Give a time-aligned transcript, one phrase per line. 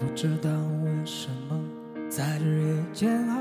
[0.00, 0.48] 不知道
[0.82, 1.62] 为什么
[2.08, 3.36] 在日夜煎熬，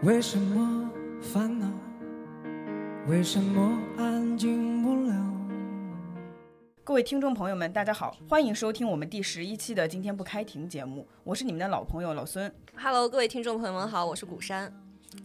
[0.00, 0.90] 为什么
[1.20, 1.66] 烦恼，
[3.06, 5.14] 为什么安静不了？
[6.82, 12.50] 各位听众朋友们，大家好，欢迎收听我们第十一期的《今天不开庭》节目，我是你们的老朋友老孙。
[12.74, 14.72] Hello，各位听众朋友们好，我是古山。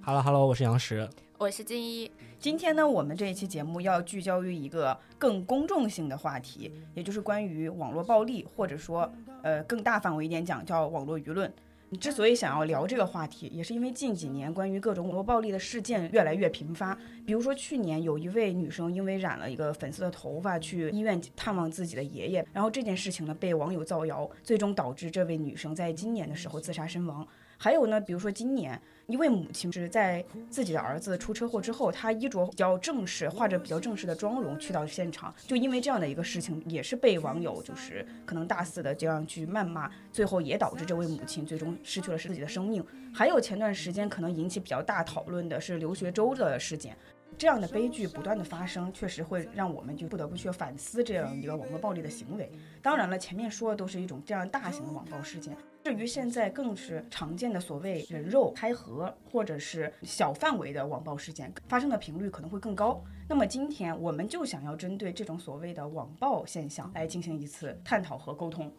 [0.02, 1.10] Hello Hello，我是杨石。
[1.40, 2.10] 我是金一，
[2.40, 9.08] 今天呢，我们这一期节目要聚焦于一个更公众性的话题，也就是关于网络暴力，或者说，
[9.44, 11.54] 呃，更大范围一点讲，叫网络舆论。
[11.90, 16.98] 你之所以想要聊这个话题，也是因为近几年关于各种网络暴力的事件越来越频发。
[17.24, 27.26] 比如说，去年有一位女生因为染了一个粉色的头发去医院探望自己的爷爷，然后这件事情呢被网友造谣，最终导致这位女生在今年的时候自杀身亡。
[27.60, 42.86] 还有呢，比如说今年一位母亲是在自己的儿子出车祸之后，她衣着比较正式，化着比较正式的妆容去到现场，就因为这样的一个事情，也是被网友就是可能大肆的这样去谩骂，最后也导致这位母亲最终失去了自己的生命。
[43.14, 46.96] 还有前段时间可能引起比较大讨论的是留学周的事件。
[47.38, 52.52] 这样的悲剧不断的发生，确实会让我们就不得不去反思这样一个网络暴力的行为。
[52.82, 63.04] 当然了，前面说的都是一种这样大型的网暴事件，至于现在更是常见的所谓人肉开盒或者是小范围的网暴事件，发生的频率可能会更高。
[63.30, 68.72] 那么今天我们就想要针对这种所谓的网暴现象来进行一次探讨和沟通。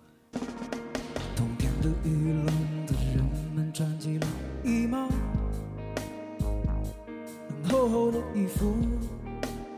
[8.49, 8.75] 厚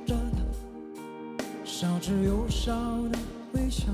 [0.06, 0.16] 的
[1.64, 2.72] 少之又少
[3.08, 3.18] 的
[3.54, 3.86] 微笑。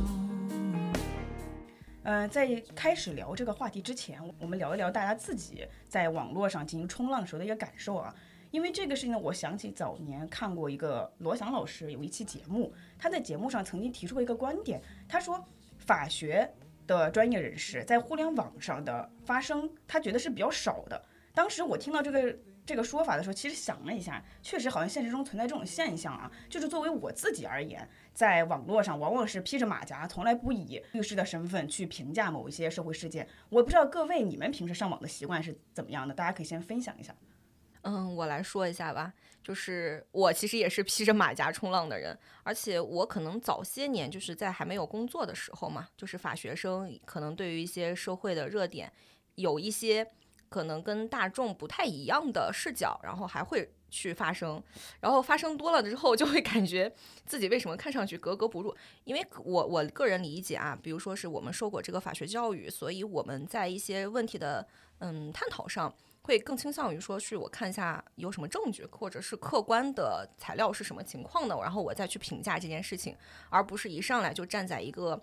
[2.03, 8.15] 呃，在开始聊这个话题之前，我们聊一聊大家自己在网络上进行冲浪时候的一个感受啊。
[8.51, 15.43] 因为这个事情呢，我想起早年看过一个罗翔老师有一期节目，他在节目上曾经提出过一个观点，他说
[15.79, 16.49] 法学
[16.87, 21.03] 的专业人士在互联网上的发声，他觉得是比较少的。
[21.35, 22.35] 当时我听到这个
[22.67, 26.31] 这个说法的时候，其实想了一下，确实好像现实中存在这种现象啊。
[26.51, 33.27] 就是作为我自己而言，在网络上往往是披着马甲，从来不以律师的身份去评价某一些社会事件。
[33.49, 37.15] 我不知道各位你们平时上网的习惯是怎么样的，大家可以先分享一下。
[37.83, 48.93] 嗯，我来说一下吧，就是我其实也是披着马甲冲浪的人，而且我可能早些年就是在还没有工作的时候嘛，就是法学生可能对于一些社会的热点
[49.37, 50.05] 有一些
[50.49, 54.63] 可能跟大众不太一样的视角，然后还会去发声，
[55.01, 56.93] 然后发生多了之后，就会感觉
[57.25, 58.75] 自己为什么看上去格格不入，
[59.05, 64.67] 因为我我个人理解啊，比如说是我们受过这个法学教育，所以我们在一些问题的
[64.99, 65.95] 嗯探讨上。
[66.23, 73.17] 会更倾向于说是我看一下有什么证据，或者是客观的材料是什么情况的，然后我再去评价这件事情，
[73.49, 75.23] 而不是一上来就站在一个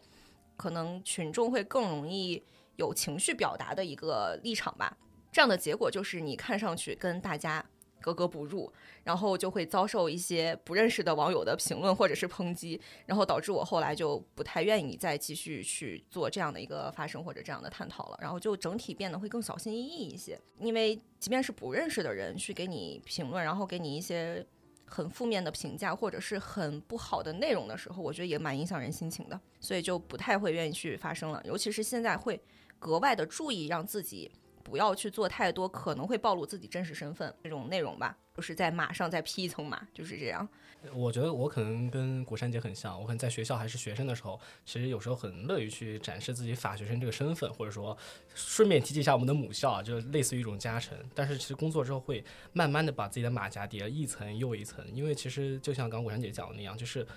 [0.56, 2.42] 可能群众会更容易
[2.78, 4.96] 有情绪表达的一个立场吧。
[5.34, 7.66] 这样的结果就是你看上去跟大家
[8.00, 8.72] 格格不入，
[9.04, 24.46] 然后就会遭受一些不认识的网友的评论或者是抨击，然后导致我后来就不太愿意再继续去做这样的一个发声或者这样的探讨了，然后就整体变得会更小心翼翼一些，因为即便是不认识的人去给你评论，然后给你一些
[24.86, 32.40] 很负面的评价或者是很不好的内容的时候，我觉得也蛮影响人心情的，所以就不太会愿意去发声了，尤其是现在会
[32.78, 34.30] 格外的注意让自己。
[34.64, 40.48] 不要去做太多可能会暴露自己真实身份这种内容吧，就是在马上再披一层马，就是这样。
[40.94, 47.98] 我觉得我可能跟古山姐很像，我可能在学校还是学生的时候，其实有时候很乐于去展示自己法学生这个身份，或者说
[48.36, 50.98] 顺便提及一下我们的母校啊，就类似于一种加成。
[51.16, 52.22] 但是其实工作之后会
[52.52, 57.08] 慢慢的把自己的马甲叠一层又一层，因为其实就像刚刚古山姐讲的那样，就是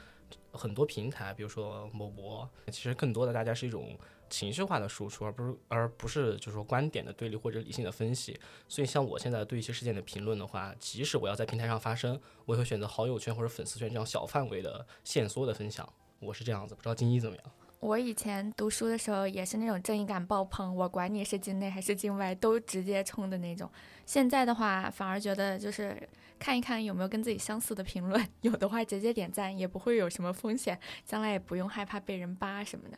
[0.52, 3.98] 很多平台，比如说某博，其实更多的大家是一种。
[4.28, 8.38] 情绪化的输出，而不是而不是就是说观点的对立或者理性的分析。
[8.68, 15.88] 所以像我现在对一些事件的评论的话，即使我要在平台上发声，我也会选择好友圈或者粉丝圈这样小范围的限缩的分享。
[16.18, 17.44] 我是这样子，不知道金一怎么样？
[17.78, 23.70] 我以前读书的时候也是那种正义感爆棚，我管你是境内还是境外，都直接冲的那种。
[24.06, 26.08] 现在的话，反而觉得就是
[26.38, 32.96] 看一看有没有跟自己相似的评论， 有的话直接点赞，也不会有什么风险，将来也不用害怕被人扒什么的。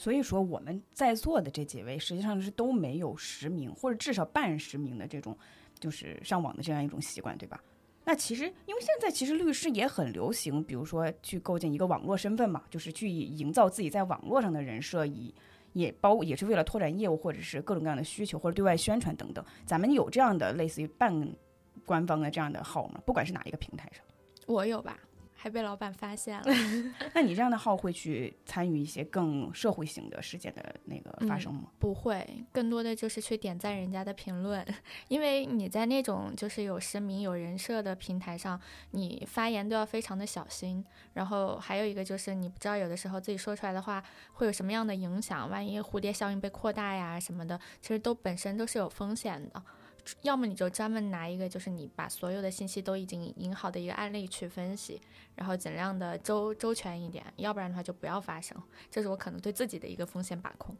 [0.00, 5.36] 所以说，我们在座的这几位实际上是都没有实名或者至少半实名的这种，
[5.78, 7.62] 就是上网的这样一种习惯，对吧？
[8.02, 15.34] 那其实，因为现在其实律师也很流行，比如说去构建一个网络身份嘛，就是去营造自己在网络上的人设，以
[15.74, 19.44] 也包也是为了拓展业务或者是各种各样的需求或者对外宣传等等。
[19.66, 21.30] 咱们有这样的类似于半
[21.84, 23.02] 官方的这样的号吗？
[23.04, 24.02] 不管是哪一个平台上，
[24.46, 24.98] 我有吧。
[25.42, 26.44] 还被老板发现了。
[27.14, 31.70] 那你这样的号会去参与一些更社会性的事件的那个发生吗？
[31.78, 34.62] 不会，更多的就是去点赞人家的评论，
[35.08, 38.60] 因为你在那种就是有实名、有人设的平台上，
[38.90, 40.84] 你发言都要非常的小心。
[41.14, 44.02] 然后还有一个就是你不知道有的时候自己说出来的话
[44.34, 49.62] 会有什么样的影响，万一蝴蝶效应被扩大呀什么的，其实都本身都是有风险的。
[50.22, 55.00] 要么你就专门拿一个，就是你把所有的信息都已经引好的一个案例去分析，
[55.34, 58.56] 然后尽量的周周全一点，要不然的话就不要发生。
[58.90, 60.76] 这是我可能对自己的一个风险把控。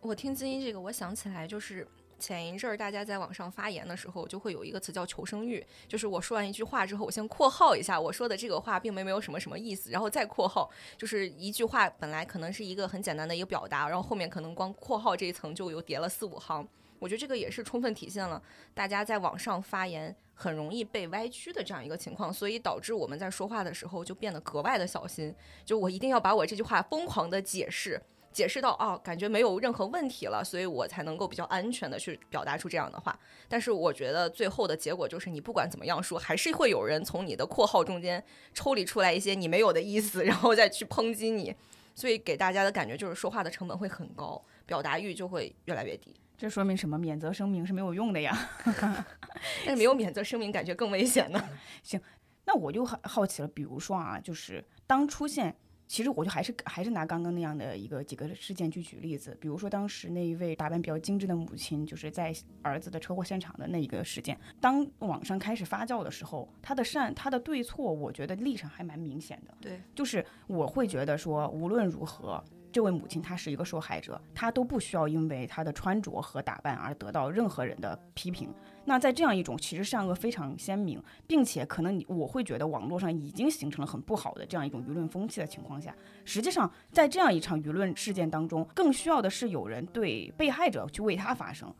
[0.00, 1.86] 我听金一这个，我想起来就是
[2.18, 16.66] 前一阵儿大家在网上发言的时候，就会有一个词叫求生欲，就是我说完一句话之后，我先括号一下，我说的这个话并没没有什么什么意思，然后再括号，就是一句话本来可能是一个很简单的一个表达，然后后面可能光括号这一层就有叠了四五行。
[17.04, 18.42] 我觉得这个也是充分体现了
[18.72, 25.34] 大家在网上发言很容易被歪曲的这样一个情况，所以导致我们在说话的时候就变得格外的小心。
[25.66, 28.00] 就我一定要把我这句话疯狂的解释，
[28.32, 33.14] 解释到哦，感觉没有任何问题了，所以我才能够比较安全的去表达出这样的话。
[33.50, 38.24] 但是我觉得最后的结果就是，你不管怎么样说，还是会有人从你的括号中间
[38.54, 41.54] 抽离出来一些你没有的意思，然后再去抨击你。
[41.94, 46.12] 所以给大家的感觉就是说话的成本会很高，表达欲就会越来越低。
[46.36, 46.98] 这说明什么？
[46.98, 48.36] 免责声明是没有用的呀。
[49.64, 51.42] 但是没有免责声明，感觉更危险呢。
[51.82, 52.00] 行，
[52.44, 53.48] 那我就很好奇了。
[53.48, 55.54] 比如说啊，就是当出现，
[55.86, 59.36] 其实我就还是还是拿刚刚那样的一个几个事件去举例子。
[59.40, 64.38] 比如说当时那一位打扮比较精致的母亲，就是在儿子的车祸现场的那一个事件。
[64.60, 69.54] 当网上开始发酵的时候，他的善他的对错，我觉得立场还蛮明显的。
[69.60, 72.42] 对，就是我会觉得说，无论如何。
[72.74, 78.52] 这位母亲她是一个受害者，她都不需要因为她的穿着和打扮而得到任何人的批评。
[78.84, 85.94] 那在这样一种其实善恶非常鲜明，并且可能你我会觉得网络上已经形成了很不好的这样一种舆论风气的情况下，
[86.24, 91.72] 实际上在这样一场舆论事件当中，更需要的是有人对被害者去为他发声，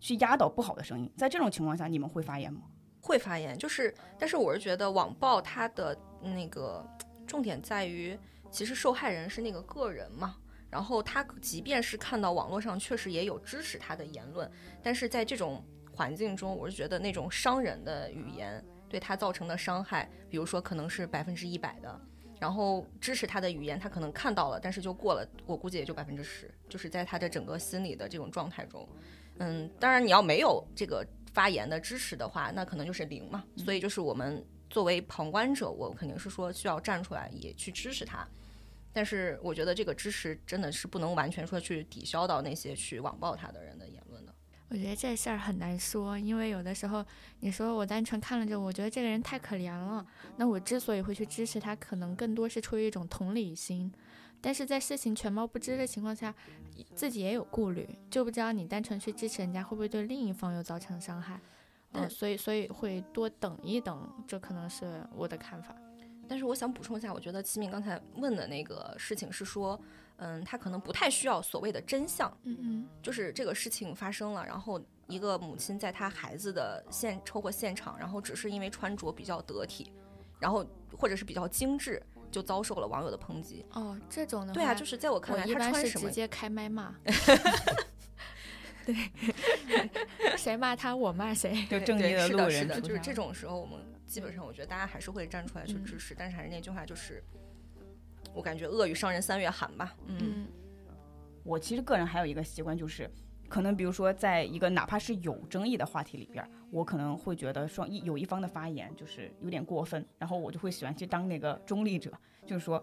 [0.00, 1.12] 去压倒不好的声音。
[1.14, 2.62] 在这种情况下，你们会发言吗？
[3.02, 6.84] 会发言，就是，但是我是觉得网暴它的那个
[7.28, 8.18] 重点在于。
[8.50, 10.34] 其实受害人是那个个人嘛，
[10.70, 14.50] 然后他即便是看到网络上确实也有支持他的言论，
[14.82, 22.00] 但是在这种环境中，我是觉得那种伤人的语言对他造成的伤害，比如说可能是百分之一百的，
[22.40, 28.88] 然后支持他的语言他可能看到了，但是就过了，我估计也就百分之十，就是在他的整个心理的这种状态中，
[29.40, 34.42] 嗯，当然你要没有这个发言的支持的话，那可能就是零嘛，所以就是我们。
[34.70, 38.26] 作为旁观者，我肯定是说需要站出来也去支持他，
[38.92, 44.34] 但是我觉得这个支持真的是不能完全说去抵消到那些去网暴他的人的言论的。
[44.70, 47.02] 我觉得这事儿很难说，因为有的时候
[47.40, 50.06] 你说我单纯看了这，我觉得这个人太可怜了，
[50.36, 53.90] 那我之所以会去支持他，可能更多是出于一种同理心，
[54.42, 56.34] 但是在事情全貌不知的情况下，
[56.94, 61.40] 自己也有顾虑，就不知道你单纯去支持人家会不会对另一方又造成伤害。
[61.92, 65.74] 嗯，所以所以会多等一等，这可能是我的看法。
[66.28, 69.80] 但是我想补充一下，我觉得齐敏刚才问的那个事情是说，
[70.16, 79.90] 嗯，他可能不太需要所谓的真相，嗯嗯，就是这个事情发生了，然后一个母亲在她孩子的现车祸现场，然后只是因为穿着比较得体，
[80.38, 80.62] 然后
[80.98, 83.64] 或者是比较精致，就遭受了网友的抨击。
[83.72, 86.94] 哦，这种的对啊，就是在我看来，一般是直接开麦骂。
[88.88, 89.90] 对，
[90.36, 91.66] 谁骂他，我骂谁。
[91.66, 96.14] 就正义的路人，是的，就是这种时候，我们基本上，我觉得大家还是会站出来去支持。
[96.16, 97.22] 但是还是那句话，就是
[98.32, 99.94] 我感觉恶语伤人三月寒吧。
[100.06, 100.46] 嗯，
[101.44, 103.10] 我其实个人还有一个习惯，就是
[103.46, 112.10] 可能比如说，在一个哪怕是有争议的话题里边，我可能会觉得双一有一方的发言就是有点过分，然后我就会喜欢去当那个中立者，
[112.46, 112.82] 就是说。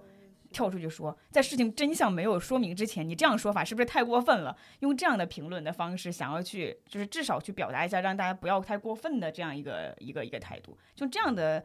[0.56, 4.56] 跳出去说，在事情真相没有说明之前，你这样说法是不是太过分了？
[4.80, 10.78] 用这样的评论的方式，想要去就是至少去表达一下，让大家不要太过分的这样一个一个一个态度。
[10.96, 11.62] 就这样的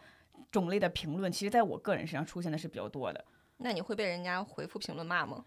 [0.50, 3.24] 种类的评论，其实在我个人身上出现的是比较多的。
[3.58, 5.44] 那你会被人家回复评论骂吗？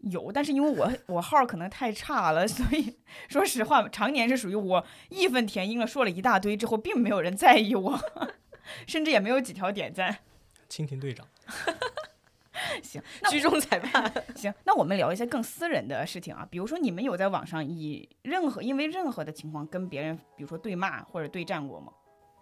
[0.00, 2.98] 有，但是因为我我号可能太差了，所以
[3.28, 7.98] 说实话，常年是属于我义愤填膺了，说了一大堆之后，并没有人在意我，
[8.86, 10.18] 甚至也没有几条点赞。
[10.68, 11.26] 蜻蜓队长。
[12.82, 14.12] 行，居中裁判。
[14.34, 21.92] 行，那我们聊一些更私人的事情啊，比如说你们有在网上以任何因为任何的情况跟别人，比如说对骂或者对战过吗？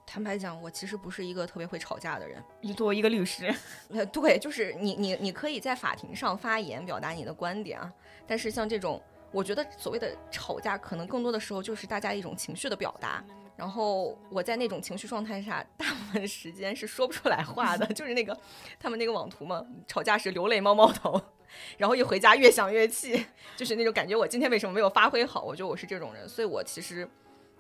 [0.05, 2.43] 坦白讲，我其实不是一个特别会吵架的人。
[2.61, 3.55] 你作为一个律师，
[3.89, 7.91] 呃，对，就是你你你可以在法庭上发言表达你的观点啊，
[8.27, 13.25] 但是像这种，我觉得所谓的吵架，可能更多的时候就是大家一种情绪的表达。
[13.57, 18.37] 然后我在那种情绪状态下，大部分时间是说不出来话的， 就是那个
[18.81, 21.21] 他们那个网图嘛，吵架时流泪猫猫头，
[21.77, 23.25] 然后一回家越想越气，
[23.57, 24.17] 就是那种感觉。
[24.17, 25.43] 我今天为什么没有发挥好？
[25.43, 27.09] 我觉得我是这种人，所以我其实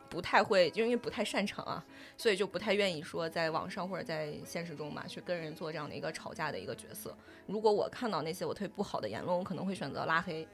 [0.08, 1.84] 不太会，因为不太擅长啊，
[2.16, 7.16] 所以就不太愿意说在网上或者在现实中嘛，去跟人做这样的一个吵架的一个角色。
[7.46, 10.48] 如果我看到那些我特别不好的言论，我可能会选择拉黑。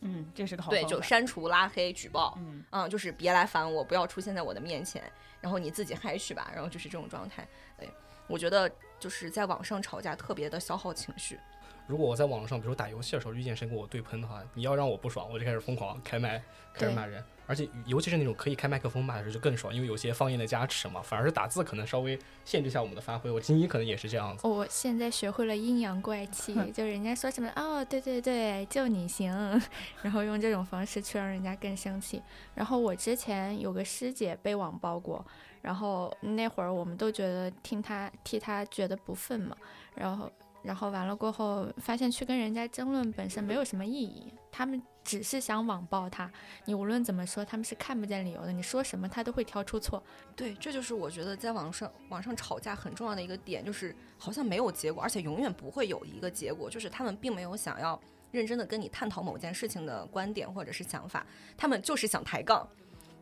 [0.00, 2.38] 嗯，这是个好对，方法就删除、拉黑、举报，
[2.72, 5.02] 嗯就是别来烦我，不要出现在我的面前，
[5.40, 7.46] 然后你自己嗨去吧，然后就是这种状态。
[7.78, 7.88] 对，
[8.26, 11.38] 我觉得就是在网上吵架特别的消耗情绪。
[11.86, 16.42] 如果我在网上，比如打游戏的时候遇见谁跟我对喷的话，你要让我不爽，我就开始疯狂开麦，
[16.74, 17.22] 开始骂人。
[17.46, 21.00] 而且尤其是那种可以开麦克风骂的时候就更爽，因为有些方言的加持嘛。
[21.00, 23.30] 反而是打字可能稍微限制一下我们的发挥。
[23.30, 24.46] 我金一可能也是这样子。
[24.46, 29.32] 我现在学会了阴阳怪气，就人家说什么哦，对对对，就你行，
[30.02, 32.20] 然后用这种方式去让人家更生气。
[32.54, 35.24] 然后我之前有个师姐被网暴过，
[35.62, 39.56] 然后那会儿我们都觉得听她替她觉得不忿嘛，
[39.94, 40.30] 然后
[40.62, 46.28] 然后完了过后，发现去跟人家争论本身没有什么意义，他们只是想网暴他，
[46.64, 50.02] 你无论怎么说，他们是看不见理由的，你说什么他都会挑出错。
[50.34, 57.98] 对，这就是我觉得在网上网上吵架很重要的一个点，就是好像没有结果，而且永远不会有一个结果，就是他们并没有想要
[58.32, 61.24] 认真的跟你探讨某件事情的观点或者是想法，
[61.56, 62.68] 他们就是想抬杠，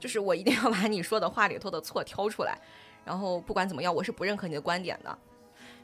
[0.01, 2.59] 就是我一定要把你说的话里头的错挑出来，
[3.05, 5.19] 然后不管怎么样，我是不认可你的观点的。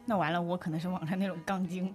[0.07, 1.95] 那完了，我可能是网上那种杠精。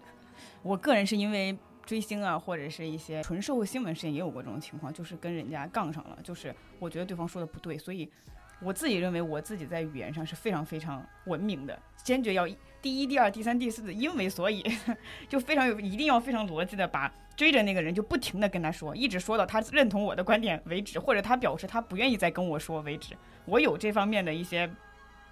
[0.62, 8.10] 我个人是因为追星啊，或者是一些纯社会新闻事件，也有过这种情况，就是跟人家杠上了，就是我觉得对方说的不对，所以
[8.62, 12.48] 我自己认为我自己在语言上是非常非常文明的，坚决要
[12.82, 14.64] 第一、第二、第三、第四的因为所以，
[15.30, 23.16] 就非常有一定要非常逻辑的把追着那个人就不停的跟他说，一直说到他认同我的观点为止，或者他表示他不愿意再跟我说为止。
[23.46, 24.70] 我有这方面的一些。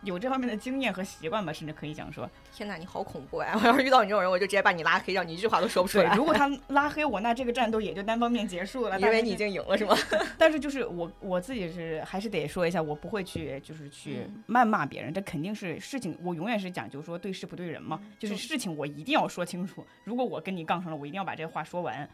[0.03, 3.53] 有这方面的经验和习惯吧，甚至可以讲说，天哪，你好恐怖哎！
[3.57, 8.99] 我要是遇到你这种人，我就直接把你拉黑，让你一句话都说不出来。，如果 他拉黑我，那这个战斗也就单方面结束了。
[8.99, 9.95] 因为你已经赢了是吗？
[10.37, 19.85] 但是就是我我自己是还是得说一下，我不会去就是去嗯谩骂别人，这肯定是事情，我永远是讲究说对事不对人嘛，就是事情我一定要说清楚。
[20.03, 22.07] 如果我跟你杠上了，我一定要把这话说完。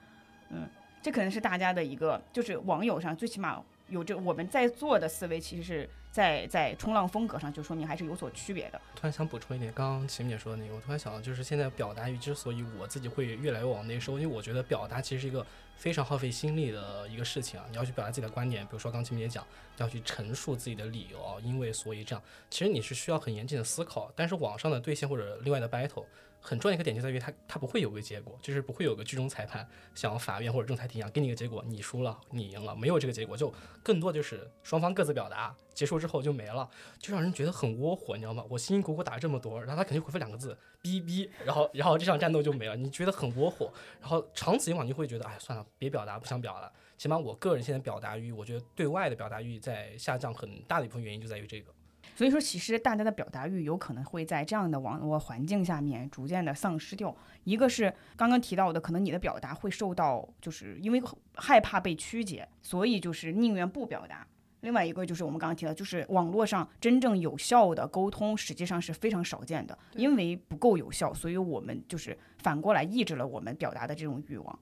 [0.49, 0.67] 嗯，
[1.01, 8.81] 这可能是大家的一个，就是网友上最起码有这我们在座的思维，其实是在在冲浪风格上就说明还是有所区别的。
[8.95, 15.45] 突然想补充一点，刚刚秦姐说的那个，我突然想到，就是现在表达欲之所以我自己会越来越往内收，因为我觉得表达其实是一个
[15.77, 17.65] 非常耗费心力的一个事情啊。
[17.69, 19.45] 你要去表达自己的观点，比如说刚秦姐讲，
[19.77, 24.11] 要去陈述自己的理由啊，因为所以这样，其实你是需要很严谨的思考。
[24.15, 26.05] 但是网上的对线或者另外的 battle，
[26.41, 33.53] 很重要一个点就在于它它不会有个结果，就是不会有个剧中裁判像法院或者仲裁庭一样给你一个结果，你输了，你赢了，没有这个结果，就
[33.83, 36.69] 更多就是双方各自表达，结束之后就没了。
[36.97, 38.43] 就让人觉得很窝火，你知道吗？
[38.49, 43.71] 我辛辛苦苦打了这么多，然后他肯定回复两个字“逼逼”，然后然后这场战斗就没了，你觉得很窝火。
[43.99, 46.71] 然后长此以往，你会觉得，哎，算了，别表达，不想表达。
[46.97, 51.71] 起码我个人现在表达欲，我觉得对外的表达欲在下降，很大的一部分原因就在于这个。
[52.19, 57.15] 所以说，其实大家的表达欲有可能会在这样的网络环境下面逐渐的丧失掉。
[57.45, 61.01] 一个是刚刚提到的，可能你的表达会受到，就是因为
[61.35, 64.27] 害怕被曲解，所以就是宁愿不表达。
[64.59, 74.59] 另外一个就是我们刚刚提到，就是网络上真正有效的沟通，实际上是非常少见的，因为不够有效，所以我们就是反过来抑制了我们表达的这种欲望。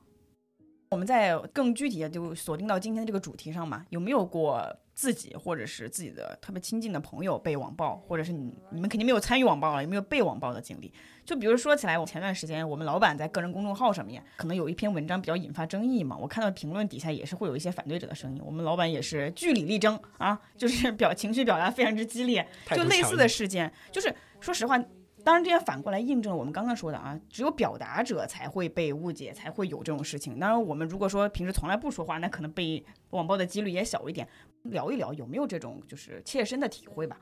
[0.90, 10.92] 我们在更具体的就锁定到今天的这个主题上嘛，有没有过自己或者是自己的特别亲近的朋友被网暴，或者是你你们肯定没有参与网暴了，有没有被网暴的经历？
[11.26, 24.82] 就比如说起来，我前段时间我们老板在个人公众号上面可能有一篇文章比较引发争议嘛，我看到评论底下也是会有一些反对者的声音，我们老板也是据理力争啊，就是表情绪表达非常之激烈，就类似的事件，就是说实话。
[25.28, 30.40] 当然，这也反过来印证了我们刚刚说的啊，只有表达者才会被误解，才会有这种事情。
[30.40, 34.26] 当然，我们如果说平时从来不说话，那可能被网暴的几率也小一点。
[34.64, 37.20] 聊一聊有没有这种就是切身的体会吧？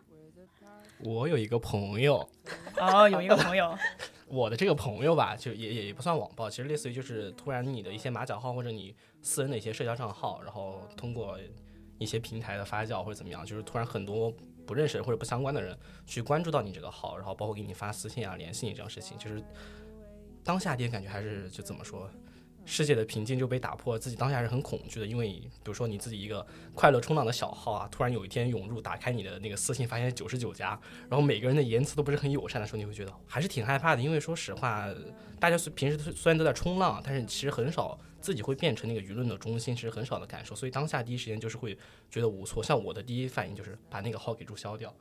[1.00, 2.29] 我有一个朋友，
[2.79, 3.75] 哦，有一个朋友，
[4.29, 11.39] 我的这个朋友吧，就也也也不算网暴，其实类似于就是突然你的一些马甲号或者你私人的一些社交账号，然后通过
[11.97, 14.31] 一些平台的发酵或者怎么样，就是突然很多。
[14.65, 19.43] 不认识或者不相关的人去关注到你这个号，然后包括给你发私信啊、联系你这样事情，就是
[20.43, 22.10] 当下第一感觉还是就怎么说，
[22.65, 25.05] 世界的平静就被打破，自己当下是很恐惧的。
[25.05, 30.79] 因为比如说你自己一个快乐冲浪的小号啊，突然有一天涌入，打开你的那个私信，发现九十九加，
[31.10, 34.01] 然后每个人的言辞都不是很友善的时候，你会觉得还是挺害怕的。
[34.01, 34.88] 因为说实话，
[35.39, 41.77] 大家平时虽然都在冲浪，但是其实很少自己会变成那个舆论的中心，其实很少的感受，所以当下第一时间就是会
[42.10, 42.63] 觉得无措。
[42.63, 44.93] 像我的第一反应就是把那个号给注销掉。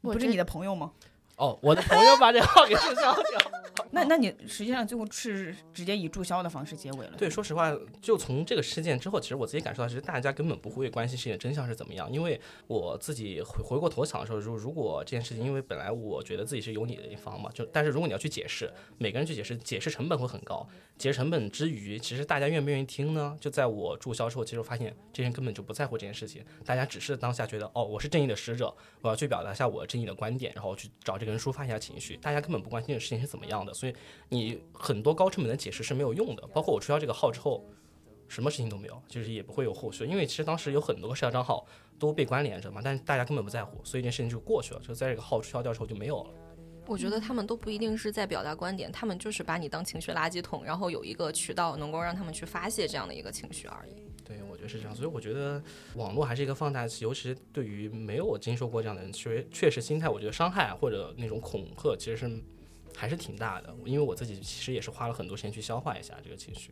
[0.00, 0.92] 我不是你的朋友吗？
[1.40, 3.40] 哦，我的朋友把这个号给注销掉。
[3.92, 7.14] 那那你实际上最后是直接以注销的方式结尾了。
[7.16, 12.10] 对，说实话，就从这个事件之后，其实我自己感受到，其实大家根本不会关心事情的真相是怎么样。
[12.12, 20.68] 因为我自己回回过头想的时候，如如果这件事情，因为本来我觉得自己是有理的一方嘛，就但是如果你要去解释，每个人去解释，解释成本会很高。
[20.98, 23.34] 解释成本之余，其实大家愿不愿意听呢？
[23.40, 32.16] 就在我注销之后，其实我发现这些人根本就不在乎这件事情，大家只是当下觉得，哦，我是正义的使者，我要去表达一下我正义的观点，然后去找这个人抒发一下情绪。
[32.16, 33.94] 大家根本不关心这个事情是怎么样的，所以
[34.28, 36.46] 你很多高成本的解释是没有用的。
[36.48, 37.64] 包括我注销这个号之后。
[38.28, 41.66] 什么事情都没有，就是也不会有后续，因为其实当时有很多社交账号
[41.98, 46.30] 都被关联着嘛，但是大家根本不在乎，所以这件事情就过去了，就在这个号注销掉之后就没有了。
[46.86, 54.09] 我觉得他们都不一定是在表达观点，他们就是把你当情绪垃圾桶，然后有一个渠道能够让他们去发泄这样的一个情绪而已。
[54.30, 55.60] 对，我觉得是这样，所以我觉得
[55.96, 62.40] 网络还是一个放大器，尤其是对于没有经受过这样的人，确确实心态，我觉得伤害或者那种恐吓其实是
[62.94, 66.70] 还是挺大的，因为我自己其实也是花了很多时间去消化一下这个情绪。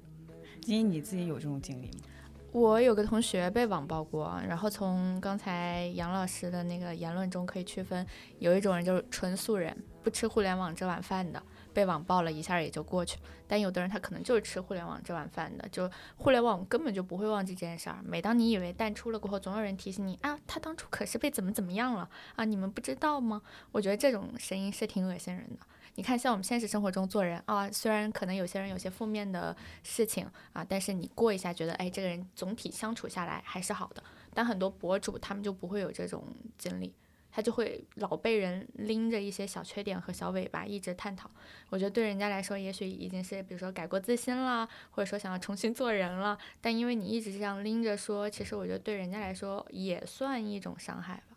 [0.60, 2.04] 金英，你自己有这种经历吗？
[2.52, 8.06] 我有个同学被网暴过，然后从刚才杨老师的那个言论中可以区分，
[8.38, 11.42] 有一种人就是纯素人，不吃互联网这碗饭的，
[11.78, 18.00] 被网暴了一下也就过去了；但有的人他可能就是吃互联网这碗饭的，就互联网根本就不会忘记这件事儿。
[18.04, 23.40] 每当你以为淡出了过后，总有人提醒你啊，他当初可是被怎么怎么样了啊，你们不知道吗？
[23.70, 25.60] 我觉得这种声音是挺恶心人的。
[25.94, 34.02] 你看，像我们现实生活中做人啊，虽然可能有些人有些负面的事情啊，但是你过一下，觉得哎，这个人总体相处下来还是好的。
[34.34, 36.24] 但很多博主他们就不会有这种
[36.56, 36.92] 经历，
[37.38, 41.30] 他就会老被人拎着一些小缺点和小尾巴一直探讨。
[41.68, 46.36] 我觉得对人家来说，也许已经是比如说改过自新了，或者说想要重新做人了。
[46.60, 51.36] 但因为你一直这样拎着说，其实我觉得对人家来说也算一种伤害吧。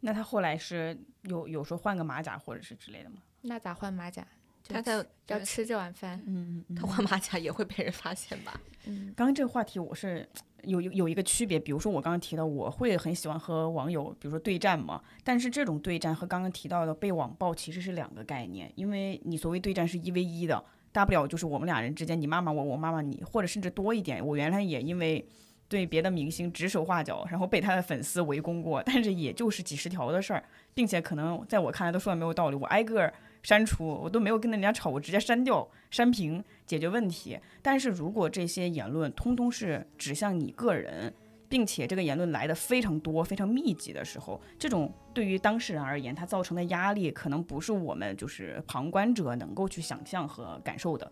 [0.00, 3.18] 那他后来是有有说换个马甲或者是之类的吗？
[3.42, 4.26] 那咋换马甲？
[4.62, 6.22] 就他在要吃这碗饭。
[6.26, 8.60] 嗯嗯他换马甲也会被人发现吧？
[8.86, 10.28] 嗯，刚刚这个话题我是
[10.62, 24.24] 有有有一个区别，比如说我刚刚提到我会很喜欢和网友，比如说对战嘛，但是这种对战和刚刚提到的被网暴其实是两个概念，因为你所谓对战是一 v 一的，大不了就是我们俩人之间你骂骂我，我骂骂你，或者甚至多一点。
[24.26, 25.26] 我原来也因为
[25.68, 30.42] 对别的明星指手画脚，然后被他的粉丝围攻过，但是也就是几十条的事儿，
[30.74, 37.38] 并且可能在我看来都说的没有道理，我挨个儿删除，我都没有跟人家吵，我直接删掉、删屏解决问题。
[37.62, 41.12] 但是如果这些言论通通是指向你个人，
[41.48, 51.10] 并且这个言论来的非常多、非常密集的时候，这种对于当事人而言，他造成的压力可能不是我们就是旁观者能够去想象和感受的。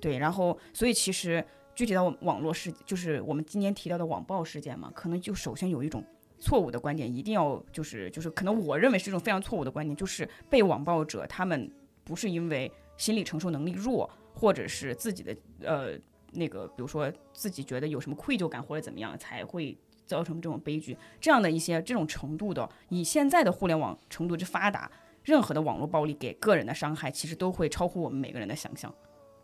[0.00, 1.44] 对，然后所以其实
[1.74, 6.02] 具体到网络事，就是我们今天提到的网暴事件嘛，可能就首先有一种
[6.40, 11.70] 错误的观点，一定要就是就是可能我认为是一种非常错误的观点，就是被网暴者他们
[12.02, 15.98] 不是因为心理承受能力弱，或者是自己的呃
[16.32, 19.76] 那个，比如说自己觉得有什么愧疚感或者怎么样，才会
[20.06, 20.96] 造成这种悲剧。
[21.20, 24.90] 这样的一些这种程度的，以现在的互联网程度之发达，
[25.22, 28.92] 任何的网络暴力给个人的伤害，其实都会超乎我们每个人的想象。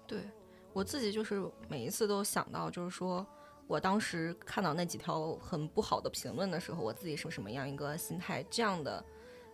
[0.06, 0.20] 对
[0.72, 3.26] 我自己就是每一次都想到，就是说
[3.66, 9.04] 我当时看到那几条很不好的评论的时候，我自己是什么样一个心态，这样的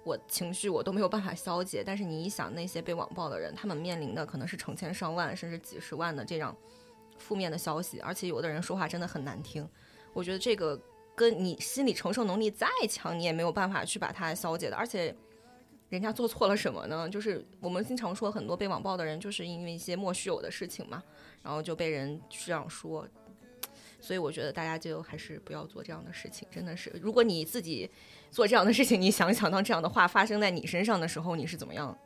[0.05, 1.83] 我情绪我都没有办法消解。
[1.85, 6.57] 但是你一想，那些被网暴的人，他们面临的可能是成千上万甚至几十万的这样
[7.19, 9.69] 负面的消息，而且有的人说话真的很难听。
[10.13, 10.79] 我觉得这个
[11.15, 15.15] 跟你心理承受能力再强，你也没有办法去把它消解的，而且。
[15.89, 17.07] 人家做错了什么呢？
[17.07, 21.03] 就是我们经常说，很多被网暴的人就是因为一些莫须有的事情嘛，
[21.43, 23.07] 然后就被人这样说。
[24.03, 26.91] 所以我觉得大家就还是不要做这样的事情，真的是。
[27.01, 27.89] 如果你自己
[28.31, 31.97] 做这样的事情，你想想，当这样的话发生在你身上的时候，你是怎么样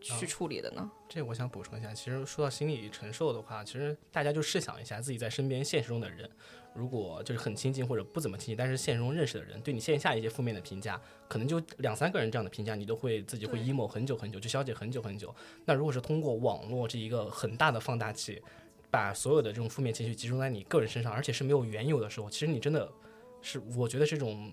[0.00, 0.90] 去处理的呢？
[1.08, 6.28] 这我想补充一下，其实说到心理承受的话，其实大家就试想一下自己在身边现实中的人，
[6.74, 15.32] 如果就是很亲近或者不怎么亲近，但是现实中认识的人对你线下一些负面的评价，可能就两三个人这样的评价，你都会自己会 emo 很久很久，就消解很久很久。
[15.64, 18.42] 那如果是通过网络这一个很大的放大器，
[18.94, 22.88] 把所有的这种负面情绪集中在你个人身上，而且是没有缘由的时候，其实你真的
[23.42, 24.52] 是，我觉得这种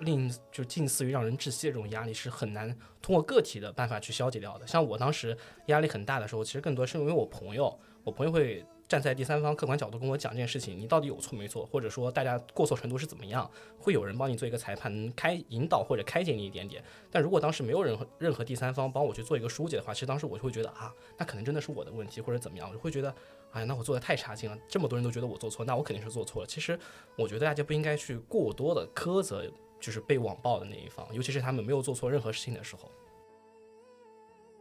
[0.00, 2.68] 令就近似于让人窒息的这种压力是很难
[3.00, 4.66] 通过个体的办法去消解掉的。
[4.66, 5.34] 像我当时
[5.68, 16.84] 压力很大的时候，其实更多是因为我朋友，我朋友会站在第三方客观角度跟我讲这件事情，你到底有错没错，或者说大家过错程度是怎么样，会有人帮你做一个裁判，开引导或者开解你一点点。
[17.10, 23.12] 但如果当时没有任何任何第三方帮我去做一个疏解的话，其实当时我就会觉得啊，那可能真的是我的问题或者怎么样，我就会觉得，
[23.56, 26.46] 哎，那我做的太差劲了，这么多人都觉得我做错，那我肯定是做错了。
[26.46, 26.78] 其实
[27.16, 32.90] 我觉得大家不应该去过多的苛责，就是被网暴的那一方，尤其是他们没有做错任何事情的时候。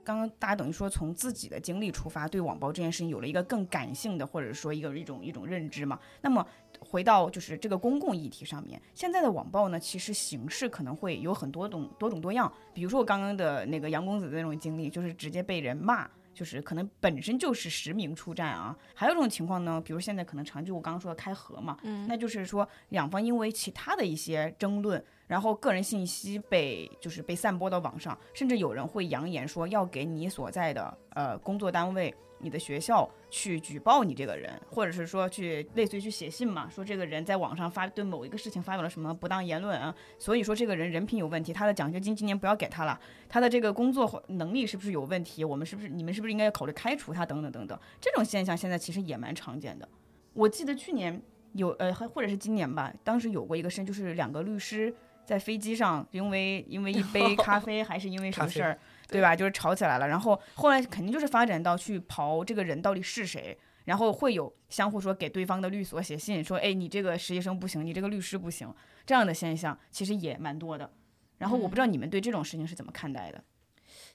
[0.05, 5.99] 刚刚大家等于说从自己的经历出发，对网暴这件事情有了一个更感性的，或者说一个一种一种认知嘛。
[6.21, 6.45] 那么
[6.79, 12.53] 回到就是这个公共议题上面，现在的网暴呢，其实形式可能会有很多种多种多样。
[12.71, 18.77] 比如说我刚刚的那个杨公子的那种经历，就是直接被人骂，就是可能本身就是实名出战啊。
[18.93, 25.03] 还有一种情况呢，比如现在可能常就我刚刚说的开盒嘛，嗯那就是说两方因为其他的一些争论。
[25.27, 32.13] 然后个人信息被就是被散播到网上，甚至有人会扬言说要给你所在的呃工作单位、
[32.45, 45.43] 你的学校去举报你这个人，或者是说去类似于去写信嘛，说这个人在网上发对某一个事情发表了什么不当言论啊，所以说这个人人品有问题，他的奖学金今年不要给他了，他的这个工作能力是不是有问题？
[45.43, 49.89] 我们是不是你们是不是应该要考虑开除他等等等等，这种现象现在其实也蛮常见的。
[50.33, 51.19] 我记得去年
[51.53, 54.93] 有呃或者是今年吧，当时有过一个事，就是两个律师。
[55.25, 58.77] 在飞机上，因为因为一杯咖啡，还是因为什么事儿，
[59.07, 59.35] 对吧？
[59.35, 60.07] 就是吵起来了。
[60.07, 68.73] 然后后来肯定就是发展到去刨这个人到底是谁，然后会有相互说给对方的律所写信，说，哎，你这个实习生不行，你这个律师不行，
[69.05, 70.91] 这样的现象其实也蛮多的。
[71.37, 73.43] 然后我不知道你们对这种事情是怎么看待的？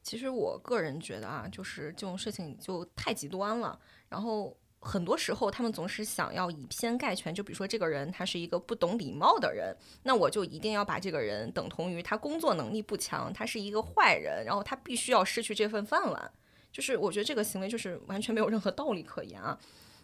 [0.03, 4.57] 其实我个人觉得啊，就是这种事情就太极端了，然后。
[4.83, 7.35] 很多时候，他们总是想要以偏概全。
[7.35, 16.33] 就比如说，这个人他是一个不懂礼貌的人，那我就一定要把这个人等同于他工作能力不强，他是一个坏人，然后他必须要失去这份饭碗。
[16.73, 19.59] 就是我觉得这个行为就是完全没有任何道理可言啊，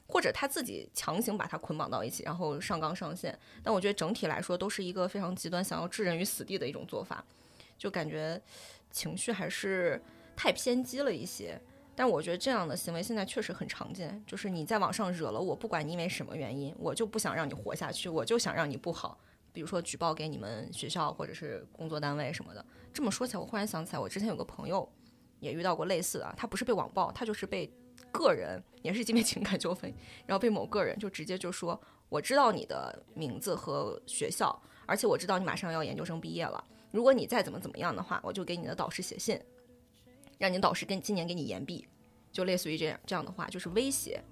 [0.06, 3.38] 或者他自己强行把他捆绑到一起，然后上纲上线。
[3.62, 7.24] 但我觉得整体来说都是一个非常极端，想要置人于死地的一种做法，
[7.78, 8.38] 就感觉
[8.90, 9.98] 情绪还是
[10.36, 11.58] 太偏激了一些。
[11.96, 19.18] 但我觉得这样的行为现在确实很常见，就是你在网上惹了我，不管你因为什么原因，我就不想让你活下去，我就想让你不好。
[19.52, 22.62] 比如说举报给你们学校或者是工作单位什么的。
[22.92, 24.86] 这么说起来，我忽然想起来，我之前有个朋友
[25.40, 27.72] 也遇到过类似的，他不是被网暴，他就是被
[28.12, 29.90] 个人，也是因为情感纠纷，
[30.26, 31.80] 然后被某个人就直接就说
[32.10, 39.40] ：“我知道你的名字和学校，而且我知道你马上要研究生毕业了，如果你再怎么怎么样的话，我就给你的导师写信。”
[40.38, 41.86] 让你导师跟今年给你延毕，
[42.30, 44.22] 就类似于这样这样的话，就是威胁。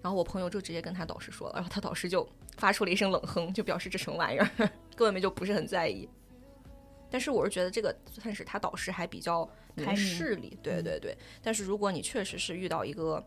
[0.00, 4.48] 然后我朋友就直接跟他导师说了，然后他导师就发出了一声冷哼，就表示这什么玩意儿，
[4.94, 6.08] 根本就不是很在意。
[7.10, 11.16] 但是我是觉得这个算是他导师还比较明事理，对对对。
[11.42, 13.26] 但是如果你确实是遇到一个，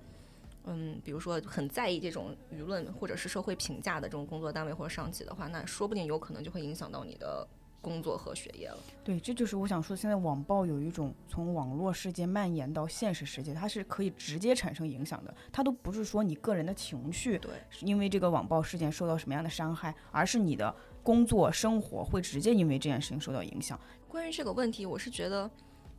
[0.64, 7.46] 嗯，比如说很在意这种舆论或者是社会评价的这种工作单位或者上级的话，那说不定有可能就会影响到你的。
[7.82, 15.34] 工作和学业了，对，这就是我想说，现在网暴有一种从网络世界蔓延到现实世界，它是可以直接产生影响的。
[15.52, 23.80] 它都不是说你个人的情绪，对，因为这个网暴事件受到什么样的伤害，而是你的工作生活会直接因为这件事情受到影响。
[24.08, 25.50] 关于这个问题，我是觉得，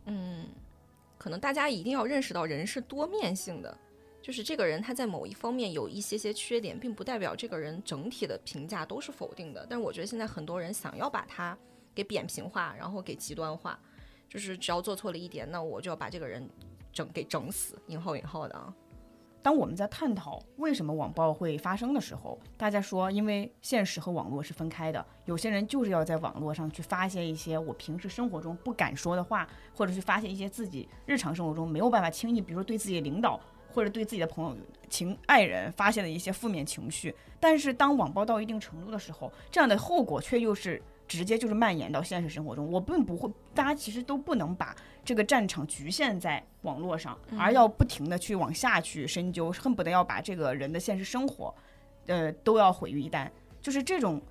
[0.05, 0.47] 嗯，
[1.19, 3.77] 可能大家一定要认识到人是多面性的，
[4.23, 9.67] 就是这个人他在某一方面有一些些缺点，并不代表这个人整体的评价都是否定的。
[9.69, 11.59] 但是我觉得现在很多人想要把他。
[11.95, 13.79] 给扁平化，然后给极端化，
[14.29, 16.49] 就是只要做错了一点，那我就要把这个人
[16.93, 18.75] 整给整死，引号引号的啊。
[19.43, 33.41] 当我们在探讨为什么网暴会发生的时候，大家说，因为现实和网络是分开的，有些人就是要在网络上去发泄一些我平时生活中不敢说的话，或者去发泄一些自己日常生活中没有办法轻易，比如说对自己的领导
[33.73, 34.57] 或者对自己的朋友、
[34.89, 37.13] 情爱人发泄的一些负面情绪。
[37.41, 40.81] 但是当网暴到一定程度的时候，这样的后果却又是。
[41.13, 51.55] 直接就是蔓延到现实生活中，我并不会，大家其实都不能把这个战场局限在网络上，而要不停的去往下去深究，恨不得要把这个人的现实生活，
[52.07, 53.31] 呃，都要毁于一旦。
[53.61, 54.23] 就是这种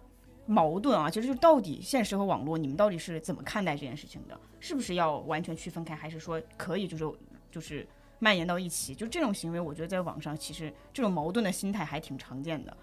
[0.47, 4.39] 矛盾啊，其实就到底现实和网络，你们到底是怎么看待这件事情的？
[4.59, 7.05] 是不是要完全区分开，还是说可以就是
[7.51, 8.95] 就是蔓延到一起？
[8.95, 12.75] 就这种行为，我觉得在网上其实这种矛盾的心态还挺常见的。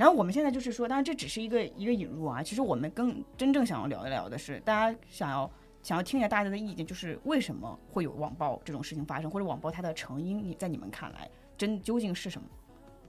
[0.00, 2.42] 然后我们现在就是说，当然这只是一个一个引入啊。
[2.42, 5.50] 其实我们更真正想要聊一聊的是，大家想要
[5.82, 12.48] 想要听一下大家的意见，就是为什么会有网暴这种事情发生，或者网暴它的成因，你在你们看来真究竟是什么？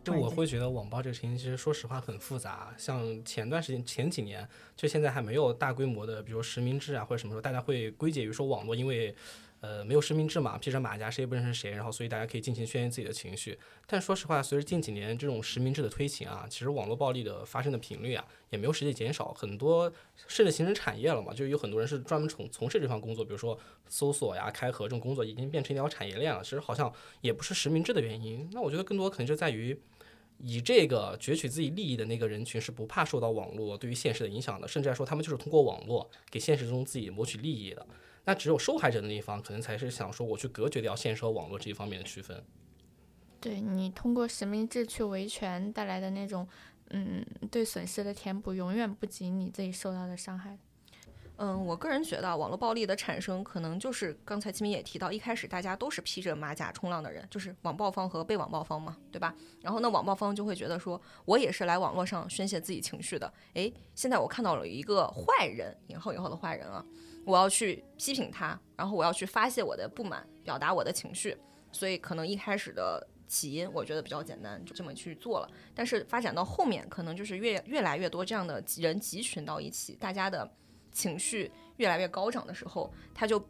[0.03, 2.75] 就我会觉得网暴这个事情，其实说实话很复杂。
[2.77, 9.15] 像前段时间前几年，就现在还没有大规模的，比如实名制啊或者什么时候，大家会归结于说网络因为。
[9.61, 13.57] 呃，没有实名制嘛，披着马甲，谁也不认识谁，然后所以大家可以尽情宣泄自己的情绪。
[13.85, 19.91] 但说实话，随着近几年这种实名制的推行啊，其实网络暴力的发生的频率啊，也没有实际减少，很多
[20.27, 26.43] 甚至形成产业了嘛，就是有很多人是专门从从事这份工作，比如说搜索呀、开盒这种工作，已经变成一条产业链了。
[26.43, 29.79] 其实好像也不是实名制的原因，那我觉得更多可能就在于。
[30.43, 37.85] 以这个攫取自己利益的那个人群是不怕受到网络对于现实的影响的，甚至来说他们就是通过网络给现实中自己谋取利益的。
[38.25, 42.43] 那只有受害者的那一方，可能才是想说我去隔绝掉现实和网络这一方面的区分。
[43.39, 46.47] 对你通过实名制去维权带来的那种，
[46.91, 50.59] 嗯，对损失的填补，永远不及你自己受到的伤害。
[51.37, 59.35] 嗯，我个人觉得网络暴力的产生，可能就是刚才齐明也提到，一开始大家都是披着马甲冲浪的人，就是网暴方和被网暴方嘛，对吧？
[59.59, 63.33] 然后那，网暴方就会觉得说，我也是来网络上宣泄自己情绪的。
[63.55, 66.85] 诶，现在我看到了一个坏人，引号引号的坏人啊。
[67.25, 71.37] 我要去批评他，然后我要去发泄我的不满，表达我的情绪，
[71.71, 75.49] 所以可能一开始的起因我觉得比较简单，就这么去做了。
[75.75, 80.49] 但是发展到后面，可能就是越越来越多这样的人集群到一起，大家的
[80.91, 83.41] 情绪越来越高涨的时候，他就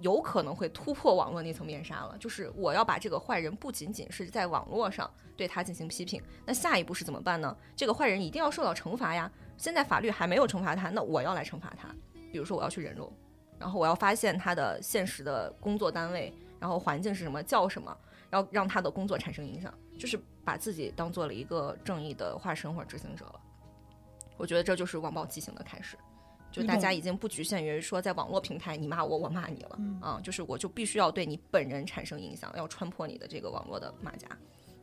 [0.00, 2.16] 有可能会突破网络那层面纱了。
[2.18, 7.54] 就是我要把这个坏人不仅仅是在网络上对他进行批评，那下一步是怎么办呢？
[7.76, 9.30] 这个坏人一定要受到惩罚呀！
[9.56, 11.92] 现在法律还没有惩罚他，那我要来惩罚他。
[12.30, 13.12] 比如说我要去人肉，
[13.58, 17.96] 然后我要发现他的现实的工作单位，然后环境是什么，叫什么，
[18.30, 23.40] 要让他的工作产生影响，就是把自己当做了一个正义的化身或者执行者了。
[24.36, 25.96] 我觉得这就是网暴畸形的开始，
[26.52, 34.28] 就大家已经不局限于说在网络平台你骂我，我骂你了，啊，就是我就必须要对你本人产生影响，要穿破你的这个网络的马甲。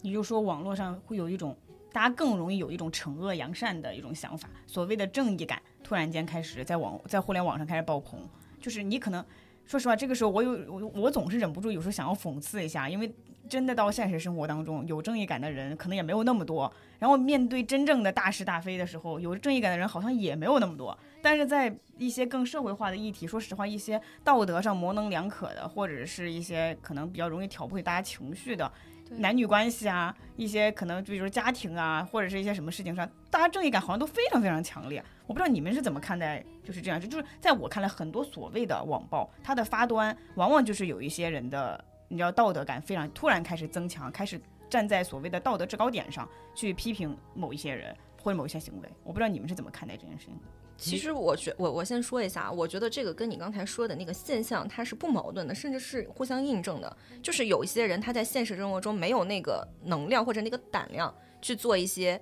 [0.01, 1.55] 你就说网络上会有一种。
[1.93, 8.19] 大家更容易有一种惩恶扬善的一种想法，所谓的正义感突然间开始在网在互联网上开始爆棚。
[8.60, 9.24] 就是你可能，
[9.67, 13.13] 说实话，这个时候我有我我总是忍不住有时候想要讽刺一下，因为
[13.48, 16.71] 真的到现实生活当中有正义感的人可能也没有那么多。
[16.98, 20.98] 然后面对真正的大是大非的时候，有正义感的人好像也没有那么多。
[21.21, 28.71] 但是在一些更社会化的议题，说实话，一些道德上模棱两可的，或者是一些可能比较容易挑拨大家情绪的。
[29.17, 35.04] 男女关系啊，一些可能就比如家庭啊，或者是一些什么事情上，大家正义感好像都非常非常强烈。
[35.28, 48.90] 我不知道你们是怎么看待，就是这样，就就是在我看来，很多所谓的网暴，它的发端往往就是有一些人的，你知道道德感非常突然开始增强，开始站在所谓的道德制高点上去批评某一些人或者某一些行为。
[49.04, 50.42] 我不知道你们是怎么看待这件事情的。
[50.78, 56.98] 其实我觉我我先说一下，我觉得这个跟你刚才说的那个现象它是不矛盾的，甚至是互相印证的。
[57.24, 62.22] 就是有一些人他在现实生活中没有那个能量或者那个胆量去做一些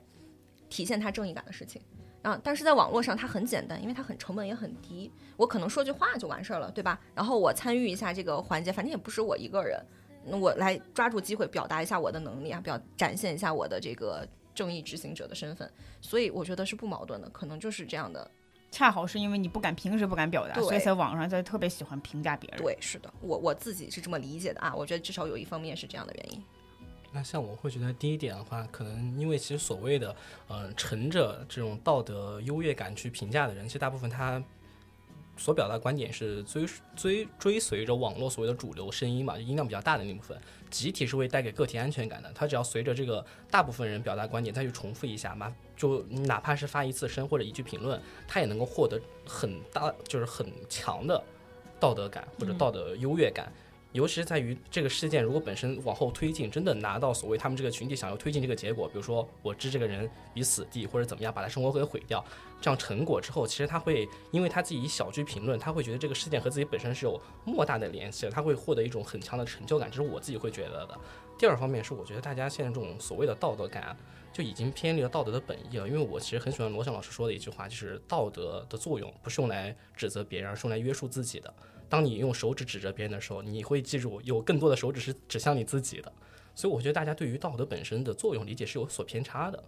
[0.70, 1.82] 体现他正义感的事情
[2.24, 7.00] 啊，但是在网络上它很简单，因为它很成本也很低，我可能说句话就完事儿了，对吧？
[7.14, 9.80] 然后我参与一下这个环节，反正也不是我一个人，
[10.26, 18.30] 那我来抓住机会表达一下我的能力啊，表展现一下我的这个正义执行者的身份，所以我觉得是不矛盾的，可能就是这样的。
[18.72, 22.60] 恰好是因为你不敢平时不敢表达，所以在网上就特别喜欢评价别人。
[22.60, 24.74] 对，是的，我我自己是这么理解的啊。
[24.76, 26.44] 我觉得至少有一方面是这样的原因。
[27.14, 30.16] 那像我会觉得第一点的话，可能因为其实所谓的
[30.48, 34.44] 呃乘着这种道德优越感去评价的人，其实大部分他。
[35.36, 36.64] 所表达观点是追
[36.96, 40.38] 追追随着网络所谓的主流声音嘛，就音量比较大的那部分，
[40.70, 42.32] 集体是会带给个体安全感的。
[42.34, 51.20] 他只要随着这个大部分人表达观点再去重复一下嘛，就哪怕是发一次声或者一句评论，他也能够获得很大就是很强的
[51.80, 53.52] 道德感或者道德优越感。
[53.94, 62.24] 尤其是在于这个事件，如果本身往后推进，真的拿到所谓他们这个群体想要推进这个结果，比如说我置这个人于死地，或者怎么样把他生活给毁掉，
[62.60, 71.00] 这样成果之后，其实他会因为他自己小句评论，他会觉得这个事件和自己本身是有莫大的联系，他会获得一种很强的成就感，这是我自己会觉得的。
[71.38, 73.96] 第二方面是，我觉得大家现在这种所谓的道德感，
[74.32, 75.88] 就已经偏离了道德的本意了。
[75.88, 81.54] 因为我其实很喜欢罗翔老师说的一句话，就是道德的作用不是用来指责别人，而是用来约束自己的。
[81.94, 86.12] 当你用手指指着别人的时候，你会记住有更多的手指是指向你自己的。
[86.56, 89.64] 所以我觉得大家对于道德本身的作用理解是有所偏差的。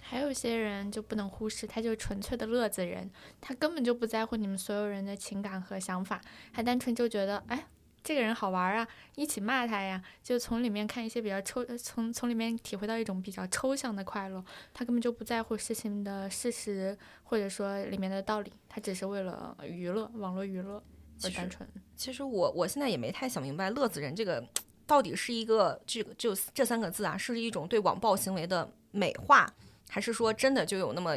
[0.00, 6.18] 还有一些人就不能忽视，他就纯粹的乐子人，他根本就不在乎你们所有人的情感和想法，
[6.54, 7.66] 他单纯就觉得，哎，
[8.02, 14.42] 这个人好玩啊，一起骂他呀，就从里面看一些比较抽，从从里面体会到一种比较抽象的快乐。
[14.72, 20.82] 他根本就不在乎事情的事实，或者说里面的道理，他只是为了娱乐，网络娱乐。
[21.30, 24.44] 单纯，其实我我现在也没太想明白，乐子人这个
[24.86, 29.52] 到底是一个这个就这三个字啊，是一种对网暴行为的美化，
[29.88, 31.16] 还是说真的就有那么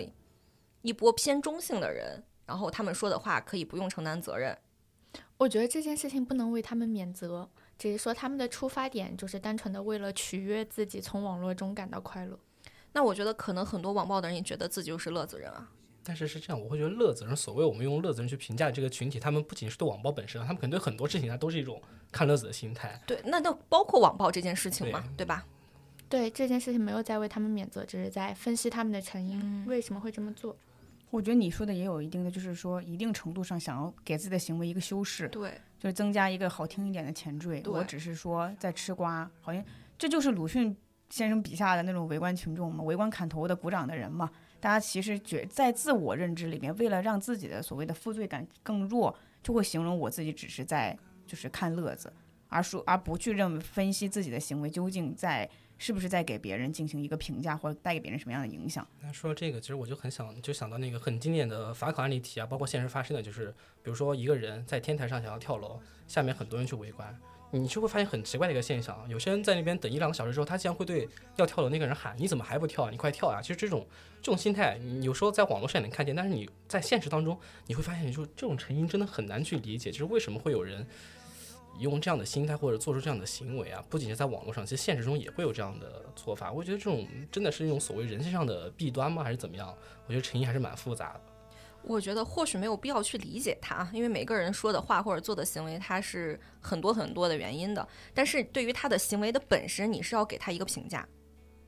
[0.81, 4.57] 一波偏中性的人，然后他们说的话可以不用承担责任？
[5.37, 12.39] 我觉得这件事情不能为他们免责，只是说他们的出发点就是单纯的为了取悦自己，从网络中感到快乐。
[12.93, 15.69] 那我觉得可能很多网暴的人也觉得自己就是乐子人啊。
[16.05, 23.01] 但是是这样，我会觉得乐子人，所谓我们用乐子人去评价这个群体，他们不仅是对网暴本身，他们可能对很多事情他都是一种看乐子的心态。
[23.07, 25.43] 对，那都包括网暴这件事情嘛，对吧？
[26.07, 30.55] 对这件事情没有在为他们免责，只是在分析他们的成因，嗯为什么会这么做。
[31.09, 37.63] 我觉得你说的也有一定的，就是说一定程度上想要给自己的行为一个修饰，对，就是增加一个好听一点的前缀。
[37.65, 39.63] 我只是说在吃瓜，好像
[39.97, 40.75] 这就是鲁迅
[41.09, 44.29] 先生笔下的那种围观群众嘛，围观砍头的、鼓掌的人嘛。
[44.65, 50.97] 大家其实觉在自我认知里面，为了让自己的所谓的负罪感更弱，就会形容我自己只是在
[51.27, 52.11] 就是看乐子，
[52.47, 55.47] 而说而不去认为分析自己的行为究竟在
[55.77, 58.87] 是不是在给别人进行一个评价，或者带给别人什么样的影响。
[59.03, 63.51] 那说到这个，其实我就很想就想到那个很经典的法考案例题啊，包括现实发生的，就是
[63.83, 67.15] 比如说一个人在天台上想要跳楼，下面很多人去围观，
[67.57, 72.89] 你就会发现很奇怪的一个现象，有些人在那边等一两个小时之后，他竟然会对要跳楼那个人喊：“你怎么还不跳啊？
[72.91, 73.87] 你快跳啊！”其实这种
[74.21, 80.85] 这种心态，你有时候在网络上也能看见，但是你在现实当中，你会发现，就这种成因真的很难去理解，就是为什么会有人
[81.79, 83.83] 用这样的心态或者做出这样的行为啊？
[83.89, 86.51] 不仅是在网络上，其实现实中也会有这样的做法。
[86.51, 89.23] 我觉得这种真的是一种所谓人性上的弊端吗？
[89.23, 89.73] 还是怎么样？
[90.07, 91.34] 我觉得成因还是蛮复杂的。
[91.87, 97.87] 我觉得或许没有必要去理解他啊，因为每个人说的话或者做的行为，他是很多很多的原因的。
[98.13, 101.07] 但是对于他的行为的本身，你是要给他一个评价，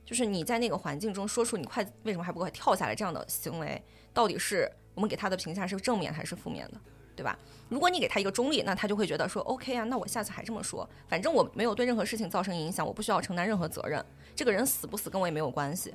[0.04, 3.82] 就是你在那个环境中说出你快为什么还不快跳下来这样的行为，
[4.14, 6.82] 到底是我们给他的评价是正面还是负面的，
[7.16, 7.38] 对吧？
[7.70, 14.04] 如果你给他一个中立，那他就会觉得说 OK 啊，那我下次还这么说，反正我没有对任何事情造成影响，我不需要承担任何责任，
[14.36, 15.94] 这个人死不死跟我也没有关系。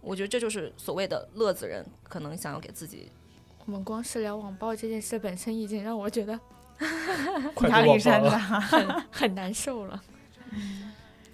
[0.00, 3.12] 我觉得这就是所谓的乐子人可能想要给自己
[3.70, 6.32] 我们光是聊网暴这件事本身，已经让我觉得
[7.68, 8.36] 压力山大。
[8.58, 10.02] 很很难受了。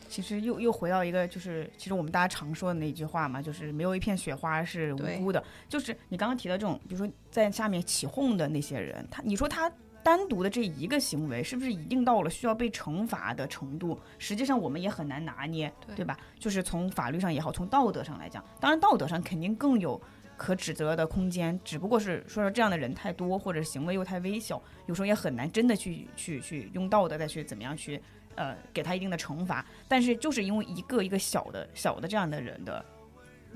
[0.07, 5.43] 其实又又回到一个，就是其实我们大家常说的那句话嘛，就是没有一片雪花是无辜的。
[5.67, 9.73] 就是你刚刚提到这种，比如说在下面起哄的那些人，他你说他
[10.03, 13.99] 单独的这一个行为，是不是一定到了需要被惩罚的程度？
[14.19, 16.15] 实际上我们也很难拿捏，对对吧？
[16.39, 19.99] 就是从法律上也好，从道德上来讲，当然道德上肯定更有。
[20.37, 28.01] 可指责的空间，只不过是说说这样的人太多，或者行为又太微小，有时候也很难真的去去去用道德再去怎么样去
[28.35, 29.65] 呃给他一定的惩罚。
[29.89, 32.85] 但是就是因为一个一个小的小的这样的人的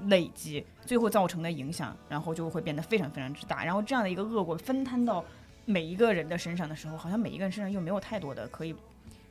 [0.06, 3.64] 累积，最后造成的影响，然后就会变得非常非常之大。
[3.64, 5.24] 然后这样的一个恶果分摊到
[5.66, 8.74] 每一个人的身上的时候，好像每一个人身上又没有太多的可以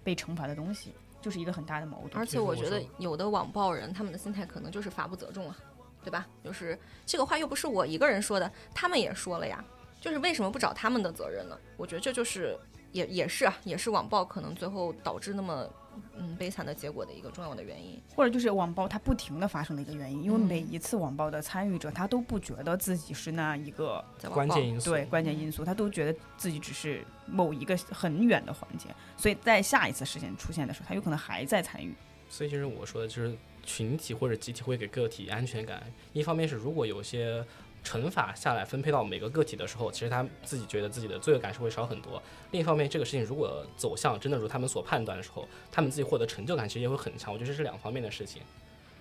[0.03, 2.15] 被惩罚的东西，就是一个很大的矛盾。
[2.15, 5.57] 而且我觉得有的网暴人，他们的心态可能就是法不责众啊，
[6.03, 6.27] 对吧？
[6.43, 9.63] 就是这个话又不是我一个人说的，他们也说了呀。
[10.01, 11.57] 就是为什么不找他们的责任呢？
[11.75, 12.57] 我觉得这就是
[12.93, 15.69] 也也是啊，也是网暴可能最后导致那么
[16.15, 18.01] 嗯悲惨的结果的一个重要的原因。
[18.15, 24.91] 或者就是网暴它不停的发生的一个原因，因为嗯每一次网暴的参与者，他都不觉得自己是那一个在网暴关键因素。
[24.91, 31.93] 对关键因素，他都觉得自己只是某一个很远的环节，所以在下一次事件出现的时候，他有可能还在参与。
[32.29, 33.35] 所以就是我说的，就是
[33.69, 35.83] 群体或者集体会给个体安全感。
[36.11, 37.45] 一方面是如果有些
[37.83, 42.21] 惩罚下来分配到每个个体的时候，其实他自己觉得自己的罪恶感是会少很多。
[42.51, 47.31] 另一方面，这个事情如果走向真的如他们所判断的时候，他们自己获得成就感其实也会很强。
[47.31, 48.41] 我觉得这是两方面的事情。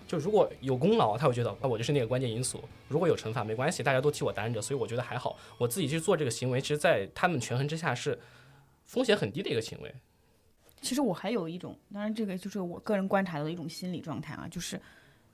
[0.07, 5.37] 就如果有功劳，他会觉得啊，我就是那个关键因素；如果有惩罚，没关系，大家都替我担着，所以我觉得还好。
[5.57, 8.17] 我自己去做这个行为，其实，在他们权衡之下是
[8.85, 9.93] 风险很低的一个行为。
[10.81, 14.79] 其实我还有一种，当然这个就是我个人观察到的一种心理状态啊，就是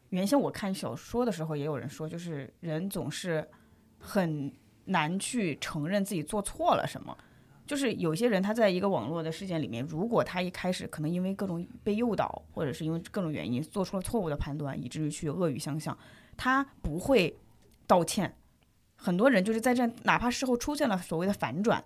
[0.10, 3.48] 原先我看小说的时候，也有人说，就是人总是
[4.00, 4.52] 很
[4.86, 7.18] 难去承认自己做错了什么。
[7.68, 15.98] 就是有些人他在一个网络的事件里面，如果他一开始可能因为各种被诱导，或者是因为各种原因做出了错误的判断，以至于去恶语相向，
[16.38, 17.36] 他不会
[17.88, 18.36] 道歉。
[18.96, 21.84] 很多人就是在这，哪怕事后出现了所谓的反转，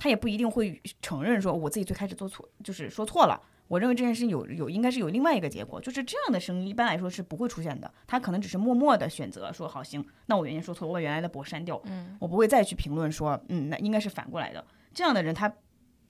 [0.00, 3.38] 他也不一定会承认说我自己最开始做错，就是说错了。
[3.68, 7.92] 我认为这件事情有有应该是有另外一个结果，就是这样的声音一般来说是不会出现的。
[8.06, 14.64] 他可能只是默默的选择说好行，那我原先说错，我把原来的博删掉，嗯，我不会再去评论说嗯那应该是反过来的。
[14.94, 15.52] 这样的人他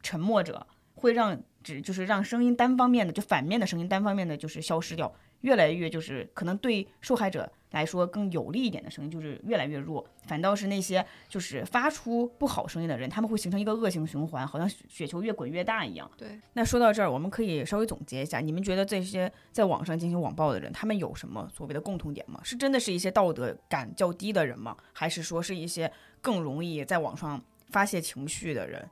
[0.01, 16.11] 沉默者会让只就是让声音单方面的就反面的声音单方面的就是消失掉，越来越就是可能对受害者来说更有利一点的声音就是越来越弱，反倒是那些就是发出不好声音的人，他们会形成一个恶性循环，好像雪雪球越滚越大一样。
[16.17, 16.41] 对。
[16.55, 22.41] 那说到这儿，我们可以稍微总结一下，你们觉得这些在网上进行网暴的人，他们有什么所谓的共同点吗？
[22.43, 24.77] 是真的是一些道德感较低的人吗？
[24.93, 25.91] 还是说是一些
[26.21, 27.41] 更容易在网上
[27.71, 28.89] 发泄情绪的人？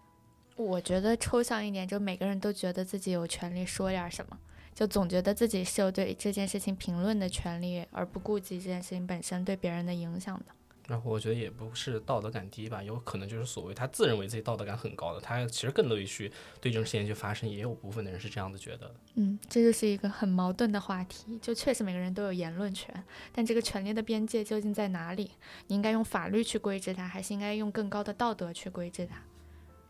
[0.57, 4.37] 我觉得抽象一点，就每个人都觉得自己有权利说点什么，
[4.79, 10.55] 就总觉得自己是有对这件事情评论的权利，而不顾及这件事情本身对别人的影响的。
[10.87, 18.95] 然后我觉得也不是道德感低吧，有可能就是所谓他自认为自己道德感很高的，他其实更乐意去对这种事情去发生，也有部分的人是这样子觉得的。
[19.17, 21.37] 嗯，这就是一个很矛盾的话题。
[21.43, 22.95] 就确实每个人都有言论权，
[23.33, 25.33] 但这个权利的边界究竟在哪里？
[25.67, 29.21] 你应该用法律去规制它，还是应该用更高的道德去规制它？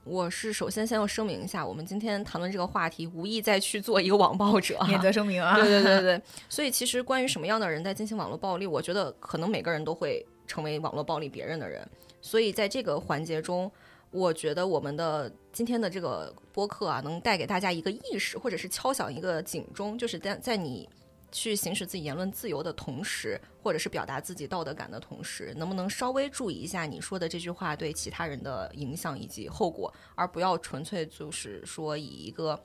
[0.04, 5.54] 我是首先先要声明一下，我们今天谈论这个话题，无意再去做一个网暴者， 免责声明啊。
[5.56, 11.86] 对对对对，所以其实关于什么样的人在进行网络暴力，我觉得可能每个人都会成为网络暴力别人的人。
[12.22, 13.70] 所以在这个环节中，
[14.10, 20.88] 我觉得我们的今天的这个播客啊，能带给大家一个意识，或者是敲响一个警钟，就是在在你。
[21.30, 32.58] 去行使自己言论自由的同时，或者是表达自己道德感的同时，能不能稍微注意一下你说的这句话对其他人的影响以及后果，而不要纯粹就是说以一个，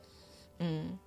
[0.60, 0.98] 嗯。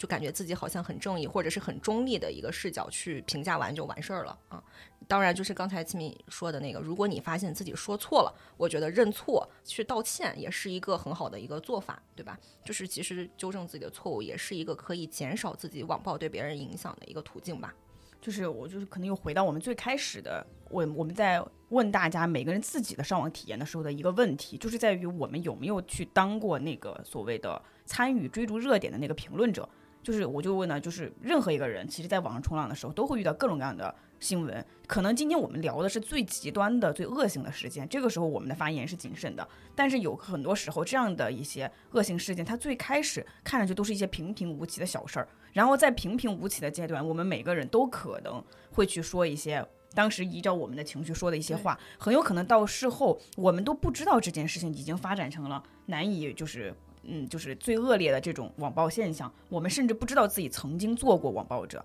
[0.00, 4.64] 就感觉自己好像很正义或者是很中立的一个视角去评价完就完事儿了啊！
[5.06, 12.40] 当然，就是刚才齐米说的那个，如果你发现自己说错了，我觉得认错去道歉也是一个很好的一个做法，对吧？
[12.64, 17.74] 就是其实纠正自己的错误也是一个可以减少自己网暴对别人影响的一个途径吧。
[18.22, 29.68] 就是我就是可能又回到我们最开始的我我们在问大家每个人自己的上网体验的时候的一个问题，就是在于我们有没有去当过那个所谓的参与追逐热点的那个评论者。
[30.02, 34.64] 就是，我就问呢，就是任何一个人，其实在网上冲浪的时候，都会遇到各种各样的新闻。
[34.86, 39.46] 可能今天我们聊的是最极端的、最恶性的事件，这个时候我们的发言是谨慎的。
[39.74, 48.42] 但是有很多时候，这样的一些恶性事件，它最开始看上去都是一些平平无奇的小事儿，然后在平平无奇的阶段，我们每个人都可能
[48.72, 56.74] 会去说一些当时依照我们的情绪说的一些话，很有可能到事后，我们都不知道这件事情已经发展成了难以就是。
[57.02, 61.84] 嗯，就是最恶劣的这种网暴现象，我们甚至不知道自己曾经做过网暴者。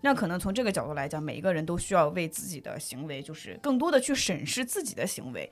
[0.00, 5.50] 那可能从这个角度来讲，每一个人都需要为自己的行为，就是更多的去审视自己的行为。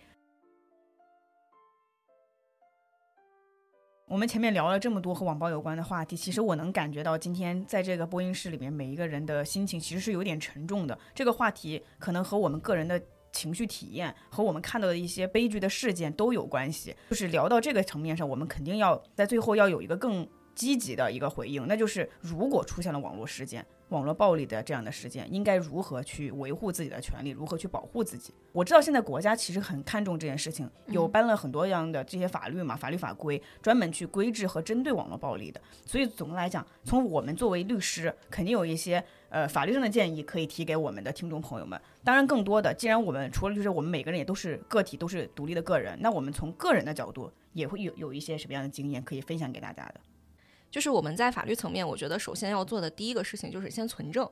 [4.07, 10.99] 我们前面聊了这么多和网暴有关的话题，其实我能感觉到今天在这个播音室里面，每一个人的心情其实是有点沉重的。
[11.15, 13.01] 这个话题可能和我们个人的。
[13.33, 16.95] 情绪体验和我们看到的一些悲剧的事件都有关系。
[17.11, 28.35] 就是聊到这个层面上，我们肯定要在最后要有一个更积极的一个回应，那就是如果出现了网络事件、网络暴力的这样的事件，应该如何去维护自己的权利，如何去保护自己？
[28.53, 35.61] 我知道现在国家其实很看重这件事情，有颁了很多样的这些法律嘛，法律法规专门去规制和针对网络暴力的。
[35.87, 39.03] 所以总的来讲，从我们作为律师，肯定有一些。
[39.31, 41.81] 呃，法律上的建议可以提给我们的听众朋友们。
[42.05, 50.01] 当然，更多的，既然我们除了就是我们每个人也都是个体，都是独立的个人，那我们从个人的角度也会有有一些什么样的经验可以分享给大家的。
[50.71, 54.29] 就是我们在法律层面，我觉得首先要做的第一个事情就是先存证。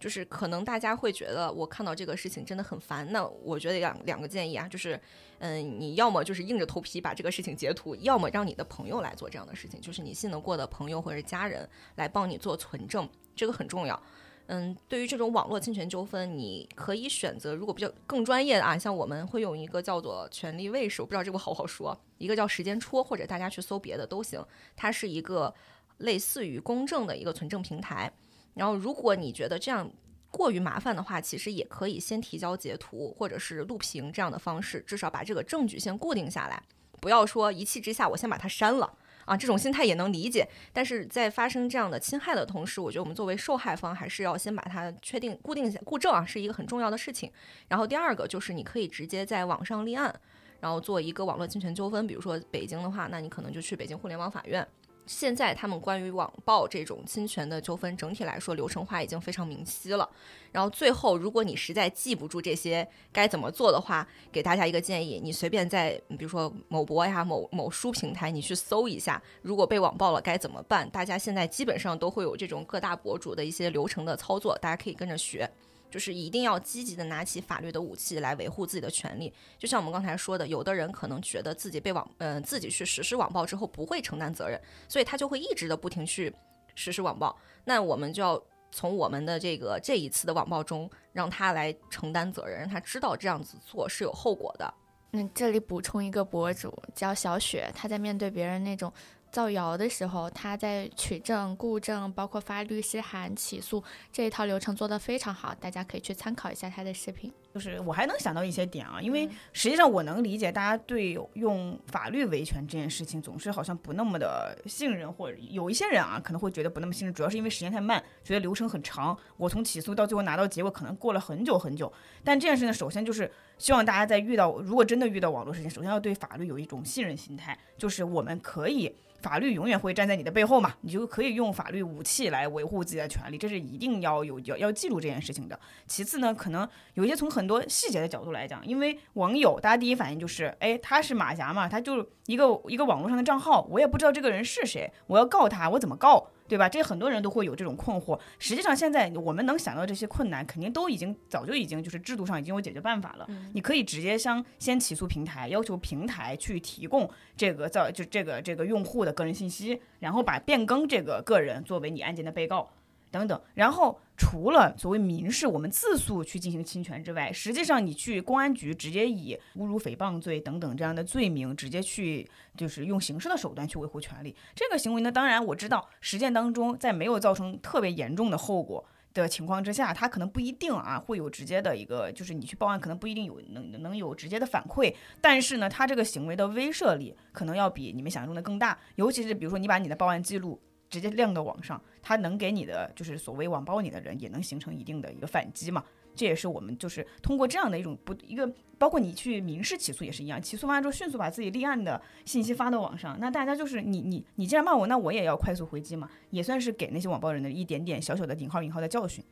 [0.00, 5.00] 就是可能大家会觉得我看到这个事情真的很烦，那我觉得两两个建议啊，就是
[5.38, 13.98] 嗯，你要么就是硬着头皮把这个事情截图，要么让你的朋友来做这样的事情，就是你信得过的朋友或者家人来帮你做存证，这个很重要。
[14.46, 24.44] 嗯，对于这种网络侵权纠纷，你可以选择，如果比较更专业的啊，像我们会用一个叫做“权力卫士”，我不知道这个好不好说，一个叫“时间戳”，或者大家去搜别的都行。
[24.76, 25.54] 它是一个
[25.98, 28.12] 类似于公证的一个存证平台。
[28.52, 29.90] 然后，如果你觉得这样
[30.30, 36.62] 过于麻烦的话，其实也可以先提交截图或者是录屏这样的方式，至少把这个证据先固定下来，
[37.00, 38.92] 不要说一气之下我先把它删了。
[39.24, 47.30] 啊，这种心态也能理解，但是在发生这样的侵害的同时，我觉得我们作为受害方还是要先把它确定固定下固证啊，是一个很重要的事情。
[47.68, 50.14] 然后第二个就是你可以直接在网上立案，
[50.60, 54.66] 然后做一个网络侵权纠纷，比如说北京的话，那你可能就去北京互联网法院。
[55.06, 60.08] 现在他们关于网暴这种侵权的纠纷，整体来说流程化已经非常明晰了。
[60.52, 70.88] 然后最后，如果你实在记不住这些该怎么做的话，给大家一个建议：你随便在比如说某博呀、某某书平台，你去搜一下，如果被网暴了该怎么办？
[70.90, 75.50] 大家现在基本上都会有这种各大博主的一些流程的操作，大家可以跟着学。
[75.94, 79.32] 就是一定要积极的拿起法律的武器来维护自己的权利。
[79.56, 86.34] 就像我们刚才说的，有的人可能觉得自己被网，嗯，自己去实施网暴之后不会承担责任，所以他就会一直的不停去
[86.74, 87.38] 实施网暴。
[87.64, 88.42] 那我们就要
[88.72, 94.74] 从我们的这个这一次的网暴中，让他来承担责任，让他知道这样子做是有后果的。
[95.12, 98.92] 那这里补充一个博主叫小雪，她在面对别人那种。
[99.34, 103.82] 造谣的时候，他在取证、固证，包括发律师函、起诉
[104.12, 107.32] 这一套流程做得非常好，大家可以去参考一下他的视频。
[107.52, 121.92] 就是我还能想到一些点啊，因为嗯实际上我能理解大家对用法律维权这件事情总是好像不那么的信任，或者有一些人啊可能会觉得不那么信任，主要是因为时间太慢，觉得流程很长，我从起诉到最后拿到结果可能过了很久很久。
[122.22, 123.28] 但这件事呢，首先就是
[123.58, 128.94] 希望大家在遇到如果真的遇到网络事件，首先要对法律有一种信任心态，就是我们可以。
[129.24, 135.58] 法律永远会站在你的背后嘛，你就可以用法律武器来维护自己的权利，这是一定要有要要记住这件事情的。
[135.86, 146.28] 其次呢，可能有一些从很多细节的角度来讲，因为网友大家第一反应就是，哎，他是马甲嘛，他就一个一个网络上的账号，我也不知道这个人是谁，我要告他，我怎么告？
[146.46, 146.68] 对吧？
[146.68, 148.18] 这很多人都会有这种困惑。
[148.38, 153.26] 实际上，现在我们能想到这些困难，肯定都已经早就已经就是制度上已经有解决办法了。
[153.54, 162.70] 你可以直接向先起诉平台，要求平台去提供这个造就这个这个用户的个人信息，然后把变更这个个人作为你案件的被告。
[163.14, 174.34] 等等，然后除了所谓民事我们自诉去进行侵权之外，实际上你去公安局直接以侮辱、诽谤罪等等这样的罪名，直接去就是用刑事的手段去维护权利。
[174.52, 178.84] 这个行为呢，当然我知道实践当中在没有造成特别严重的后果。
[179.14, 190.60] 的情况之下，他可能不一定啊会有直接的一个，就是你去报案可能不一定有能能有直接的反馈，但是呢，他这个行为的威慑力可能要比你们想象中的更大，尤其是比如说你把你的报案记录
[190.94, 195.82] 直接亮到网上，他能给你的就是所谓网暴你的人也能形成一定的一个反击嘛。
[196.14, 209.24] 这也是我们就是通过这样的一种不一个，包括你去民事起诉也是一样，起诉完之后迅速把自己立案的信息发到网上，那大家就是你你你既然骂我，那我也要快速回击嘛，也算是给那些网暴人的一点点小小的引号引号的教训。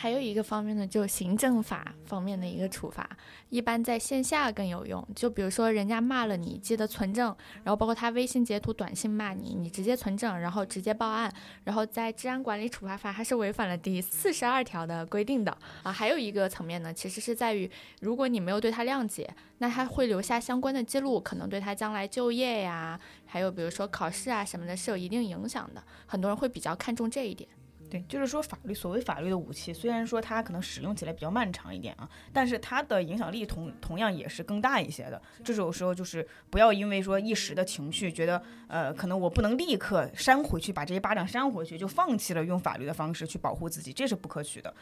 [0.00, 3.06] 还有一个方面呢，就行政法方面的一个处罚，
[3.50, 5.06] 一般在线下更有用。
[5.14, 11.30] 就比如说人家骂了你，记得存证，然后包括他微信截图、短信骂你，你直接存证，然后直接报案。
[11.64, 15.92] 然后在治安管理处罚法还是违反了第四十二条的规定的啊。
[15.92, 17.70] 还有一个层面呢，其实是在于，
[18.00, 19.28] 如果你没有对他谅解，
[19.58, 25.84] 那他会留下相关的记录，可能对他将来就业呀，还有比如说考试啊什么的，是有一定影响的。
[26.06, 27.46] 很多人会比较看重这一点。
[27.90, 35.20] 对，就是说法律，所谓法律的武器，虽然说它可能使用起来比较漫长一点啊，但是它的影响力同同样也是更大一些的。
[35.42, 44.72] 这种时候就是不要因为说一时的情绪，觉得呃可能我不能立刻扇回去，把这些巴掌扇回去，就放弃了用法律的方式去保护自己，这是不可取的。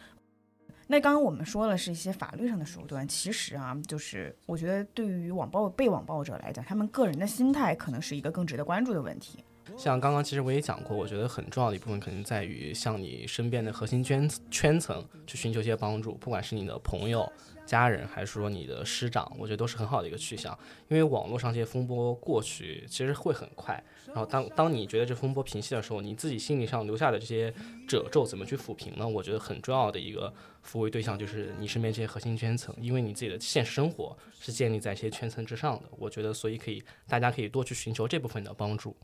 [0.90, 9.44] 那刚刚我们说了是一些法律上的手段，其实啊，就是我觉得对于网暴被网暴者来讲，他们个人的心态可能是一个更值得关注的问题。
[9.78, 17.32] 像刚刚其实我也讲过，我觉得很重要的一部分可能在于向你身边的核心圈圈层去寻求一些帮助，不管是你的朋友、
[17.64, 20.58] 家人，还是说你的师长，我觉得都是很好的一个去向。
[20.88, 27.54] 因为网络上这些风波过去其实会很快，然后当当你觉得这风波平息的时候，你自己心理上留下的这些
[27.86, 29.06] 褶皱怎么去抚平呢？
[29.06, 30.34] 我觉得很重要的一个
[30.68, 35.84] 抚慰对象就是你身边这些核心圈层，因为你自己的现实生活是建立在这些圈层之上的。
[35.92, 38.96] 我觉得所以可以大家可以多去寻求这部分的帮助。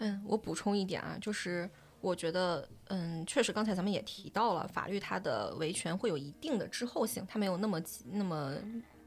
[0.00, 1.70] 嗯，我补充一点啊，就是
[2.00, 7.80] 我觉得，嗯，确实刚才咱们也提到了，法律它的维权会有一定的滞后性，它没有那么
[8.10, 8.54] 那么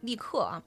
[0.02, 0.64] 立刻啊。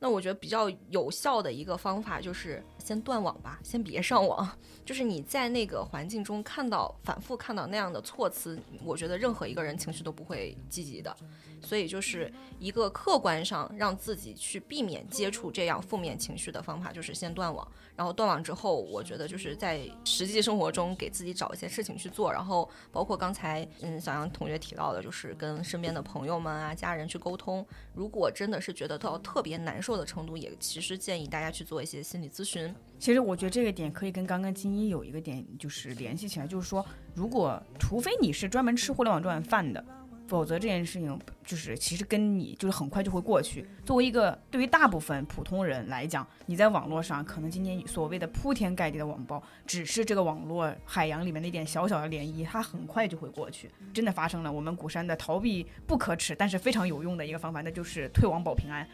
[0.00, 4.48] 那我觉得比较有效的一个方法就是先断网吧，先别上网。
[4.82, 11.14] 就是你在那个环境中看到反复看到那样的措辞，我觉得任何一个人情绪都不会积极的。
[11.60, 17.66] 所以就是一个客观上让自己去避免接触这样负面情绪的方法，就是先断网。
[17.94, 27.66] 然后断网之后，我觉得就是在实际生活中给自己找一些事情去做，然后包括刚才嗯小杨同学提到的，就是跟身边的朋友们啊、家人去沟通。
[27.92, 32.72] 如果真的是觉得到特别难受的程度，也其实建议大家去做一些心理咨询。
[32.98, 39.84] 其实我觉得这个点可以跟刚刚金一有一个点就是联系起来，就是说，如果除非你是专门吃互联网这碗饭的，
[40.26, 43.66] 否则这件事情就是其实跟你就是很快就会过去。
[43.84, 53.70] 作为一个对于大部分普通人来讲，你在网络上可能今天所谓的铺天盖地的网暴，只是这个网络海洋里面的一点小小的涟漪，它很快就会过去。
[53.94, 58.86] 真的发生了，我们古山的逃避不可耻但是非常有用的一个方法，那就是退网保平安，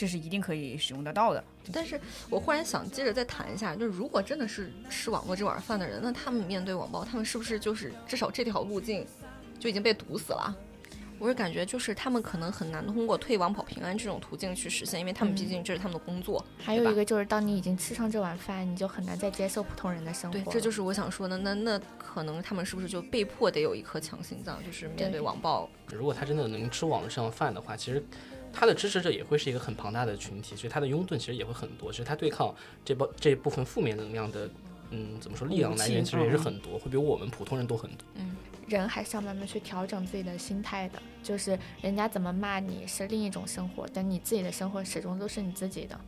[0.00, 1.44] 这是一定可以使用得到的。
[1.70, 9.06] 但是我忽然想接着再谈一下，就是如果真的是吃网络这碗饭的人，那他们面对网暴，他们是不是就是至少这条路径
[9.58, 10.56] 就已经被堵死了？
[11.18, 16.42] 我是感觉就是他们可能很难通过退网保平安这种途径去实现，因为他们毕竟这是他们的工作。
[16.58, 21.36] 还有一个就是，当你已经吃上这碗饭，你就很难再接受普通人的生活对，这就是我想说的。
[21.36, 25.68] 那那可能他们是不是就被迫得有一颗强心脏，就是面对对网暴？
[25.92, 28.02] 如果他真的能吃网络上的饭的话，其实
[28.52, 31.90] 他的支持者也会是一个很庞大的群体，所以他的拥趸其实也会很多。
[31.90, 34.48] 其实他对抗这包这部分负面能量的，
[34.90, 38.04] 嗯，怎么说力量来源其实也是很多，会比我们普通人多很多。
[38.14, 38.36] 嗯，
[38.68, 45.98] 人还是要慢慢去调整自己的心态的，就是人家怎么骂你是另一种生活，但你自己的生活始终都是你自己的，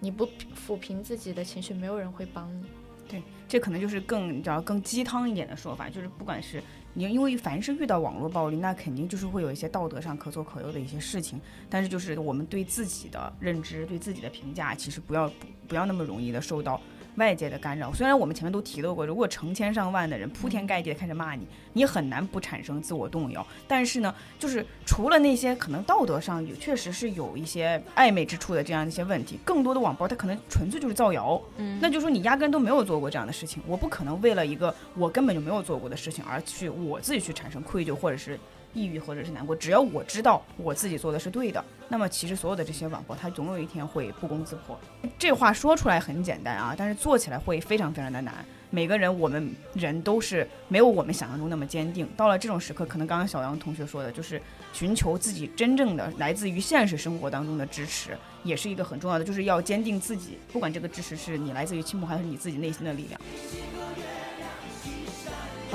[0.00, 2.66] 你不抚平自己的情绪，没有人会帮你。
[3.08, 6.60] 对，这可能就是更你知道更鸡汤一点的说法，就是不管是
[6.98, 11.38] 你，因为凡是遇到网络暴力，那肯定就是会有一些道德上可左可右的一些事情，
[11.68, 16.80] 但是就是我们对自己的认知、对自己的评价，其实不要不不要那么容易的受到。
[17.16, 23.46] 外界的干扰，虽然我们前面都提到过，如果成千上万的人铺天盖地的开始骂你，你很难不产生自我动摇。
[23.66, 31.40] 但是呢，就是除了那些可能道德上也确实是有一些暧昧之处的这样一些问题，更多的网暴它可能纯粹就是造谣。
[31.56, 38.38] 嗯，那就说你压根都没有做过这样的事情，我不可能为了一个我根本就没有做过的事情而去我自己去产生愧疚或者是。
[38.76, 44.78] 抑郁或者是难过，只要我知道我自己做的是对的，那么其实所有的这些网暴，它总有一天会不攻自破。
[45.18, 48.44] 这话说出来很简单啊，但是做起来会非常非常的难。
[48.68, 52.06] 每个人，我们人都是没有我们想象中那么坚定。
[52.16, 63.20] 到了这种时刻，可能刚刚小杨同学说的，就是寻求自己真正的来自于现实生活当中的支持，也是一个很重要的，就是要坚定自己，不管这个支持是你来自于亲朋还是你自己内心的力量。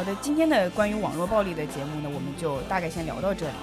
[0.01, 3.53] 好的，今天的关于网络暴力的节目呢，我们就大概先聊到这里。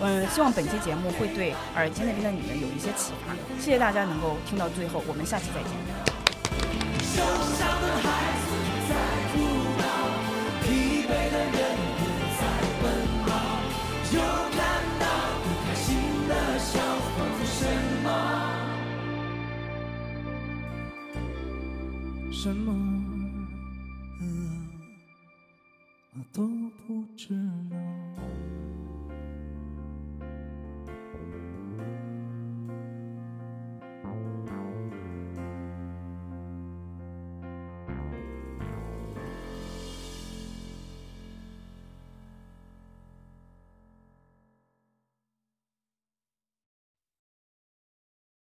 [0.00, 3.32] 嗯，希望本期节目会对耳机那边的你们有一些启发。
[3.60, 5.70] 谢谢大家能够听到最后，我们下期再见。
[22.32, 22.93] 什么？
[26.34, 26.42] 都
[26.84, 28.33] 不知道。